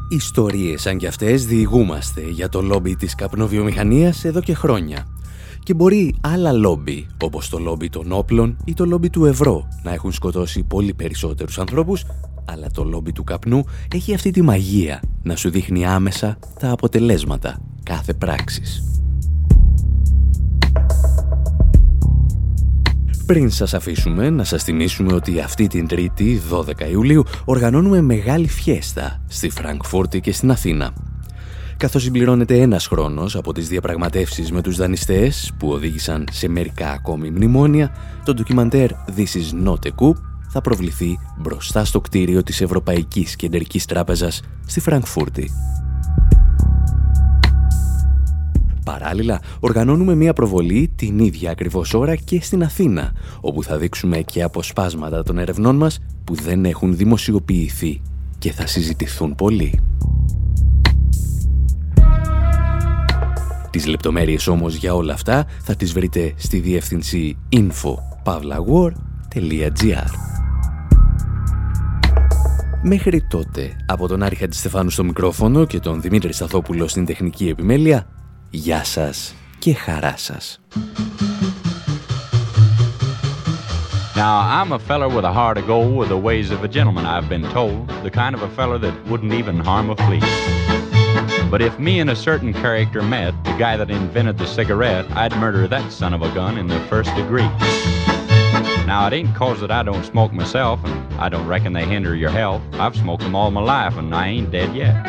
Ιστορίες 0.10 0.82
σαν 0.82 0.98
κι 0.98 1.08
αυτές 1.08 1.46
διηγούμαστε 1.46 2.22
για 2.22 2.50
το 2.50 2.62
λόμπι 2.62 2.96
της 2.96 3.16
καπνοβιομηχανίας 3.16 4.26
εδώ 4.26 4.42
και 4.42 4.54
χρόνια. 4.54 5.08
Και 5.64 5.74
μπορεί 5.74 6.16
άλλα 6.22 6.52
λόμπι, 6.52 7.08
όπως 7.24 7.50
το 7.50 7.60
λόμπι 7.60 7.90
των 7.90 8.12
όπλων 8.12 8.58
ή 8.66 8.74
το 8.74 8.86
λόμπι 8.86 9.10
του 9.10 9.26
ευρώ, 9.26 9.68
να 9.84 9.94
έχουν 9.94 10.12
σκοτώσει 10.12 10.64
πολύ 10.64 10.94
περισσότερους 10.94 11.60
ανθρώπους 11.60 12.04
αλλά 12.46 12.72
το 12.72 12.84
λόμπι 12.84 13.12
του 13.12 13.24
καπνού 13.24 13.64
έχει 13.94 14.14
αυτή 14.14 14.32
τη 14.32 14.42
μαγεία 14.42 15.02
να 15.24 15.36
σου 15.36 15.50
δείχνει 15.50 15.86
άμεσα 15.86 16.38
τα 16.60 16.72
αποτελέσματα 16.72 17.60
κάθε 17.84 18.14
πράξης. 18.14 18.84
Πριν 23.26 23.50
σας 23.50 23.74
αφήσουμε 23.74 24.30
να 24.30 24.44
σας 24.44 24.64
θυμίσουμε 24.64 25.14
ότι 25.14 25.40
αυτή 25.40 25.68
την 25.68 25.88
Τρίτη, 25.88 26.42
12 26.52 26.90
Ιουλίου, 26.92 27.24
οργανώνουμε 27.46 28.02
μεγάλη 28.02 28.48
φιέστα 28.48 29.24
στη 29.28 29.50
Φραγκφούρτη 29.50 30.22
και 30.22 30.32
στην 30.32 30.52
Αθήνα. 30.52 30.94
Καθώς 31.78 32.04
συμπληρώνεται 32.04 32.60
ένας 32.60 32.88
χρόνος 32.88 33.36
από 33.36 33.54
τις 33.54 33.68
διαπραγματεύσεις 33.68 34.52
με 34.52 34.62
τους 34.62 34.78
δανειστές 34.78 35.54
που 35.58 35.70
οδήγησαν 35.70 36.28
σε 36.32 36.48
μερικά 36.48 36.92
ακόμη 36.92 37.30
μνημόνια, 37.30 37.96
το 38.26 38.34
ντοκιμαντέρ 38.34 38.92
This 39.18 39.36
is 39.36 39.66
not 39.66 39.88
a 39.88 39.92
coup 40.02 40.35
θα 40.56 40.64
προβληθεί 40.64 41.20
μπροστά 41.38 41.86
στο 41.86 42.02
κτίριο 42.02 42.44
της 42.44 42.62
Ευρωπαϊκής 42.62 43.36
Κεντρικής 43.36 43.86
Τράπεζας 43.86 44.42
στη 44.66 44.80
Φραγκφούρτη. 44.80 45.52
Παράλληλα, 48.86 49.42
οργανώνουμε 49.60 50.16
μια 50.16 50.34
προβολή 50.34 50.92
την 50.96 51.20
ίδια 51.20 51.52
ακριβώς 51.52 51.94
ώρα 51.94 52.16
και 52.16 52.42
στην 52.42 52.64
Αθήνα, 52.64 53.14
όπου 53.42 53.64
θα 53.64 53.78
δείξουμε 53.78 54.22
και 54.22 54.44
αποσπάσματα 54.44 55.24
των 55.24 55.38
ερευνών 55.38 55.76
μας 55.76 56.00
που 56.24 56.36
δεν 56.36 56.66
έχουν 56.66 56.96
δημοσιοποιηθεί 56.96 58.02
και 58.38 58.52
θα 58.52 58.68
συζητηθούν 58.68 59.36
πολύ. 59.36 59.80
Τις 63.70 63.86
λεπτομέρειες 63.86 64.48
όμως 64.48 64.76
για 64.76 64.96
όλα 64.96 65.14
αυτά 65.14 65.46
θα 65.62 65.76
τις 65.76 65.94
βρείτε 65.94 66.34
στη 66.36 66.60
διεύθυνση 66.60 67.38
info.pavlawar.gr 67.52 70.26
Μέχρι 72.88 73.22
τότε, 73.22 73.76
από 73.86 74.08
τον 74.08 74.24
Άρη 74.24 74.36
Χατζηστεφάνου 74.36 74.90
στο 74.90 75.04
μικρόφωνο 75.04 75.66
και 75.66 75.80
τον 75.80 76.02
Δημήτρη 76.02 76.34
Σταθόπουλο 76.34 76.88
στην 76.88 77.06
τεχνική 77.06 77.48
επιμέλεια, 77.48 78.08
γεια 78.50 78.84
σας 78.84 79.36
και 79.60 79.74
χαρά 79.74 80.14
σας. 80.18 80.62
Now, 84.16 84.36
I'm 84.58 84.72
a 84.72 84.80
feller 84.80 85.10
with 85.16 85.26
a 85.26 85.34
heart 85.34 85.58
of 85.58 85.66
gold, 85.68 85.96
with 86.02 86.10
the 86.16 86.22
ways 86.30 86.52
of 86.56 86.60
a 86.64 86.70
gentleman, 86.78 87.06
I've 87.06 87.30
been 87.36 87.48
told. 87.58 87.80
The 88.08 88.14
kind 88.22 88.34
of 88.38 88.42
a 88.50 88.52
feller 88.58 88.80
that 88.86 88.96
wouldn't 89.10 89.34
even 89.42 89.58
harm 89.70 89.88
a 89.90 89.96
flea. 90.04 90.24
But 91.52 91.62
if 91.70 91.74
me 91.88 91.94
and 92.02 92.10
a 92.16 92.20
certain 92.30 92.52
character 92.64 93.02
met, 93.16 93.32
the 93.50 93.58
guy 93.66 93.74
that 93.80 93.90
invented 94.02 94.38
the 94.44 94.50
cigarette, 94.58 95.06
I'd 95.22 95.36
murder 95.44 95.62
that 95.76 95.86
son 96.00 96.12
of 96.18 96.22
a 96.28 96.32
gun 96.40 96.54
in 96.62 96.68
the 96.74 96.82
first 96.92 97.12
degree. 97.22 97.50
Now, 98.86 99.08
it 99.08 99.14
ain't 99.14 99.34
cause 99.36 99.62
that 99.62 99.72
I 99.72 99.82
don't 99.82 100.04
smoke 100.06 100.32
myself, 100.32 100.80
and 100.84 101.14
I 101.16 101.28
don't 101.28 101.48
reckon 101.48 101.74
they 101.74 101.86
hinder 101.86 102.16
your 102.16 102.30
health. 102.30 102.62
I've 102.74 102.96
smoked 102.96 103.24
them 103.24 103.36
all 103.36 103.50
my 103.50 103.62
life, 103.62 103.98
and 103.98 104.14
I 104.14 104.28
ain't 104.28 104.52
dead 104.52 104.76
yet. 104.76 105.04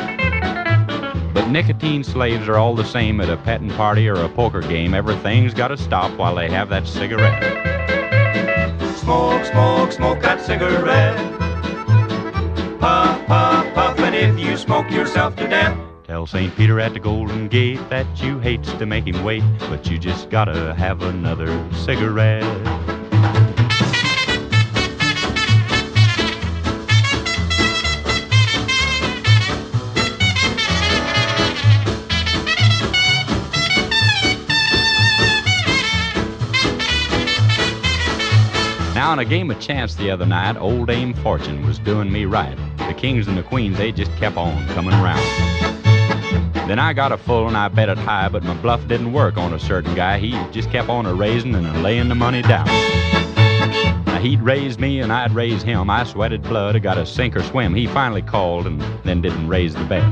But 1.35 1.49
nicotine 1.49 2.03
slaves 2.03 2.49
are 2.49 2.57
all 2.57 2.75
the 2.75 2.85
same 2.85 3.21
at 3.21 3.29
a 3.29 3.37
petting 3.37 3.71
party 3.73 4.09
or 4.09 4.15
a 4.15 4.31
poker 4.31 4.63
game. 4.63 4.95
Everything's 4.95 5.53
gotta 5.53 5.77
stop 5.77 6.11
while 6.17 6.35
they 6.35 6.49
have 6.49 6.71
that 6.71 6.87
cigarette. 6.87 7.43
Smoke, 8.97 9.45
smoke, 9.45 9.93
smoke 9.93 10.23
that 10.23 10.41
cigarette. 10.41 11.15
Puff, 12.81 13.27
puff, 13.27 13.75
puff, 13.75 13.99
and 13.99 14.15
if 14.15 14.39
you 14.41 14.57
smoke 14.57 14.91
yourself 14.91 15.37
to 15.37 15.47
death, 15.47 15.77
Tell 16.05 16.25
St. 16.25 16.55
Peter 16.57 16.81
at 16.81 16.95
the 16.95 17.01
Golden 17.01 17.49
Gate 17.49 17.81
that 17.91 18.07
you 18.23 18.39
hates 18.39 18.73
to 18.75 18.87
make 18.87 19.07
him 19.07 19.23
wait, 19.23 19.43
but 19.69 19.91
you 19.91 19.99
just 19.99 20.31
gotta 20.31 20.73
have 20.75 21.03
another 21.03 21.49
cigarette. 21.75 22.96
Now, 39.07 39.13
in 39.13 39.21
a 39.21 39.25
game 39.25 39.53
of 39.53 39.61
chance 39.61 39.95
the 39.95 40.11
other 40.11 40.27
night, 40.27 40.57
old 40.57 40.89
Dame 40.89 41.15
Fortune 41.15 41.65
was 41.65 41.79
doing 41.79 42.11
me 42.11 42.25
right. 42.25 42.59
The 42.77 42.93
kings 42.93 43.29
and 43.29 43.39
the 43.39 43.43
queens, 43.45 43.79
they 43.79 43.93
just 43.93 44.11
kept 44.17 44.37
on 44.37 44.67
coming 44.71 44.95
around. 44.95 45.23
Then 46.67 46.81
I 46.81 46.93
got 46.93 47.13
a 47.13 47.17
full 47.17 47.47
and 47.47 47.57
I 47.57 47.69
bet 47.69 47.89
it 47.89 47.99
high, 47.99 48.29
but 48.29 48.43
my 48.43 48.55
bluff 48.55 48.85
didn't 48.89 49.13
work 49.13 49.37
on 49.37 49.55
a 49.55 49.61
certain 49.61 49.95
guy. 49.95 50.19
He 50.19 50.33
just 50.51 50.73
kept 50.73 50.89
on 50.89 51.07
a 51.07 51.15
raising 51.15 51.55
and 51.55 51.65
a 51.69 51.79
laying 51.79 52.09
the 52.09 52.17
money 52.17 52.43
down. 52.43 52.67
Now 54.07 54.19
he'd 54.21 54.41
raise 54.41 54.77
me 54.77 54.99
and 54.99 55.13
I'd 55.13 55.31
raise 55.31 55.63
him. 55.63 55.89
I 55.89 56.03
sweated 56.03 56.43
blood, 56.43 56.75
I 56.75 56.81
got 56.81 56.99
a 56.99 57.07
sink 57.07 57.37
or 57.37 57.45
swim. 57.45 57.77
He 57.77 57.87
finally 57.87 58.23
called 58.23 58.67
and 58.67 58.83
then 59.05 59.23
didn't 59.23 59.47
raise 59.47 59.75
the 59.75 59.85
bet. 59.85 60.03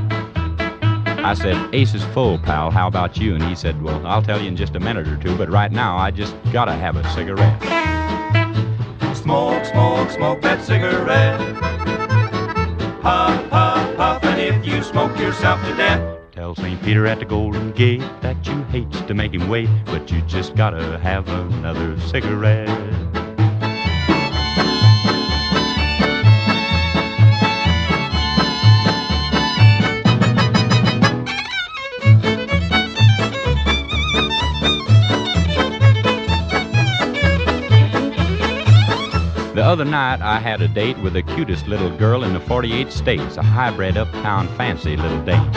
I 1.21 1.33
said, 1.33 1.75
Ace 1.75 1.93
is 1.95 2.03
full, 2.13 2.37
pal. 2.37 2.71
How 2.71 2.87
about 2.87 3.17
you? 3.17 3.35
And 3.35 3.43
he 3.43 3.55
said, 3.55 3.81
Well, 3.81 4.07
I'll 4.07 4.23
tell 4.23 4.41
you 4.41 4.47
in 4.47 4.55
just 4.55 4.73
a 4.73 4.79
minute 4.79 5.09
or 5.09 5.17
two, 5.17 5.37
but 5.37 5.49
right 5.49 5.69
now 5.73 5.97
I 5.97 6.11
just 6.11 6.33
gotta 6.53 6.75
have 6.75 6.95
a 6.95 7.03
cigarette. 7.11 7.94
Smoke, 10.05 10.17
smoke, 10.17 10.41
smoke 10.41 10.41
that 10.43 10.63
cigarette. 10.63 11.39
Puff, 13.01 13.49
puff, 13.49 13.95
puff, 13.97 14.23
and 14.23 14.39
if 14.39 14.65
you 14.65 14.83
smoke 14.83 15.17
yourself 15.17 15.59
to 15.65 15.75
death, 15.75 16.19
Tell 16.31 16.53
St. 16.53 16.79
Peter 16.83 17.07
at 17.07 17.19
the 17.19 17.25
Golden 17.25 17.71
Gate 17.71 18.03
that 18.21 18.45
you 18.45 18.61
hate 18.65 18.91
to 18.91 19.13
make 19.15 19.33
him 19.33 19.49
wait, 19.49 19.69
but 19.85 20.11
you 20.11 20.21
just 20.23 20.55
gotta 20.55 20.99
have 20.99 21.27
another 21.27 21.99
cigarette. 22.01 23.14
Other 39.75 39.83
night, 39.83 40.21
I 40.21 40.39
had 40.39 40.61
a 40.61 40.69
date 40.69 40.97
with 40.99 41.11
the 41.11 41.21
cutest 41.21 41.67
little 41.67 41.89
girl 41.97 42.23
in 42.23 42.31
the 42.31 42.39
48 42.39 42.93
states, 42.93 43.35
a 43.35 43.41
hybrid 43.41 43.97
uptown 43.97 44.47
fancy 44.55 44.95
little 44.95 45.21
dame. 45.25 45.51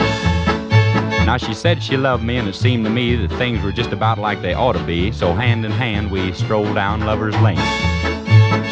Now, 1.25 1.37
she 1.37 1.53
said 1.53 1.81
she 1.81 1.95
loved 1.95 2.21
me, 2.21 2.35
and 2.35 2.45
it 2.49 2.55
seemed 2.55 2.83
to 2.83 2.89
me 2.89 3.15
that 3.15 3.31
things 3.37 3.63
were 3.63 3.71
just 3.71 3.93
about 3.93 4.17
like 4.17 4.41
they 4.41 4.53
ought 4.53 4.73
to 4.73 4.83
be, 4.83 5.13
so 5.13 5.31
hand 5.31 5.63
in 5.63 5.71
hand 5.71 6.11
we 6.11 6.33
strolled 6.33 6.75
down 6.75 6.99
Lover's 6.99 7.37
Lane. 7.37 7.55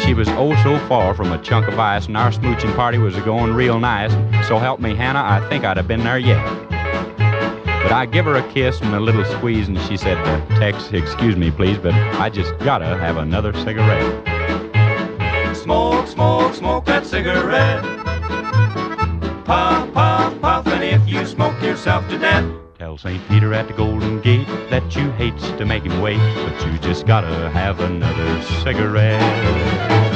She 0.04 0.12
was 0.12 0.28
oh 0.32 0.54
so 0.62 0.78
far 0.86 1.14
from 1.14 1.32
a 1.32 1.42
chunk 1.42 1.66
of 1.66 1.78
ice, 1.78 2.08
and 2.08 2.16
our 2.18 2.30
smooching 2.30 2.76
party 2.76 2.98
was 2.98 3.16
going 3.20 3.54
real 3.54 3.80
nice. 3.80 4.12
So 4.46 4.58
help 4.58 4.80
me, 4.80 4.94
Hannah, 4.94 5.24
I 5.24 5.48
think 5.48 5.64
I'd 5.64 5.78
have 5.78 5.88
been 5.88 6.04
there 6.04 6.18
yet. 6.18 6.44
But 7.82 7.92
I 7.92 8.04
give 8.04 8.26
her 8.26 8.36
a 8.36 8.52
kiss 8.52 8.82
and 8.82 8.94
a 8.94 9.00
little 9.00 9.24
squeeze, 9.24 9.66
and 9.66 9.80
she 9.80 9.96
said, 9.96 10.22
Tex, 10.58 10.92
excuse 10.92 11.36
me, 11.36 11.50
please, 11.50 11.78
but 11.78 11.94
I 11.94 12.28
just 12.28 12.52
gotta 12.58 12.98
have 12.98 13.16
another 13.16 13.54
cigarette. 13.54 14.27
Smoke, 15.68 16.06
smoke, 16.06 16.54
smoke 16.54 16.84
that 16.86 17.04
cigarette. 17.04 17.84
Puff, 19.44 19.92
puff, 19.92 20.40
puff, 20.40 20.66
and 20.66 20.82
if 20.82 21.06
you 21.06 21.26
smoke 21.26 21.62
yourself 21.62 22.08
to 22.08 22.18
death, 22.18 22.50
tell 22.78 22.96
St. 22.96 23.20
Peter 23.28 23.52
at 23.52 23.68
the 23.68 23.74
Golden 23.74 24.18
Gate 24.22 24.46
that 24.70 24.96
you 24.96 25.10
hates 25.10 25.50
to 25.50 25.66
make 25.66 25.82
him 25.82 26.00
wait, 26.00 26.20
but 26.36 26.66
you 26.66 26.78
just 26.78 27.06
gotta 27.06 27.50
have 27.50 27.80
another 27.80 28.42
cigarette. 28.64 30.07